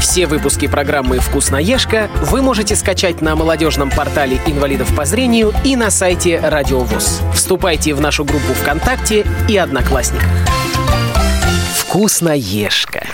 Все 0.00 0.26
выпуски 0.26 0.66
программы 0.66 1.20
«Вкусноежка» 1.20 2.10
вы 2.22 2.42
можете 2.42 2.74
скачать 2.74 3.22
на 3.22 3.36
молодежном 3.36 3.88
портале 3.88 4.40
инвалидов 4.46 4.94
по 4.96 5.04
зрению 5.04 5.52
и 5.62 5.76
на 5.76 5.90
сайте 5.90 6.40
Радио 6.40 6.80
ВОЗ. 6.80 7.20
Вступайте 7.32 7.94
в 7.94 8.00
нашу 8.00 8.24
группу 8.24 8.52
ВКонтакте 8.54 9.24
и 9.48 9.56
Одноклассниках. 9.56 10.28
«Вкусноежка». 11.76 13.06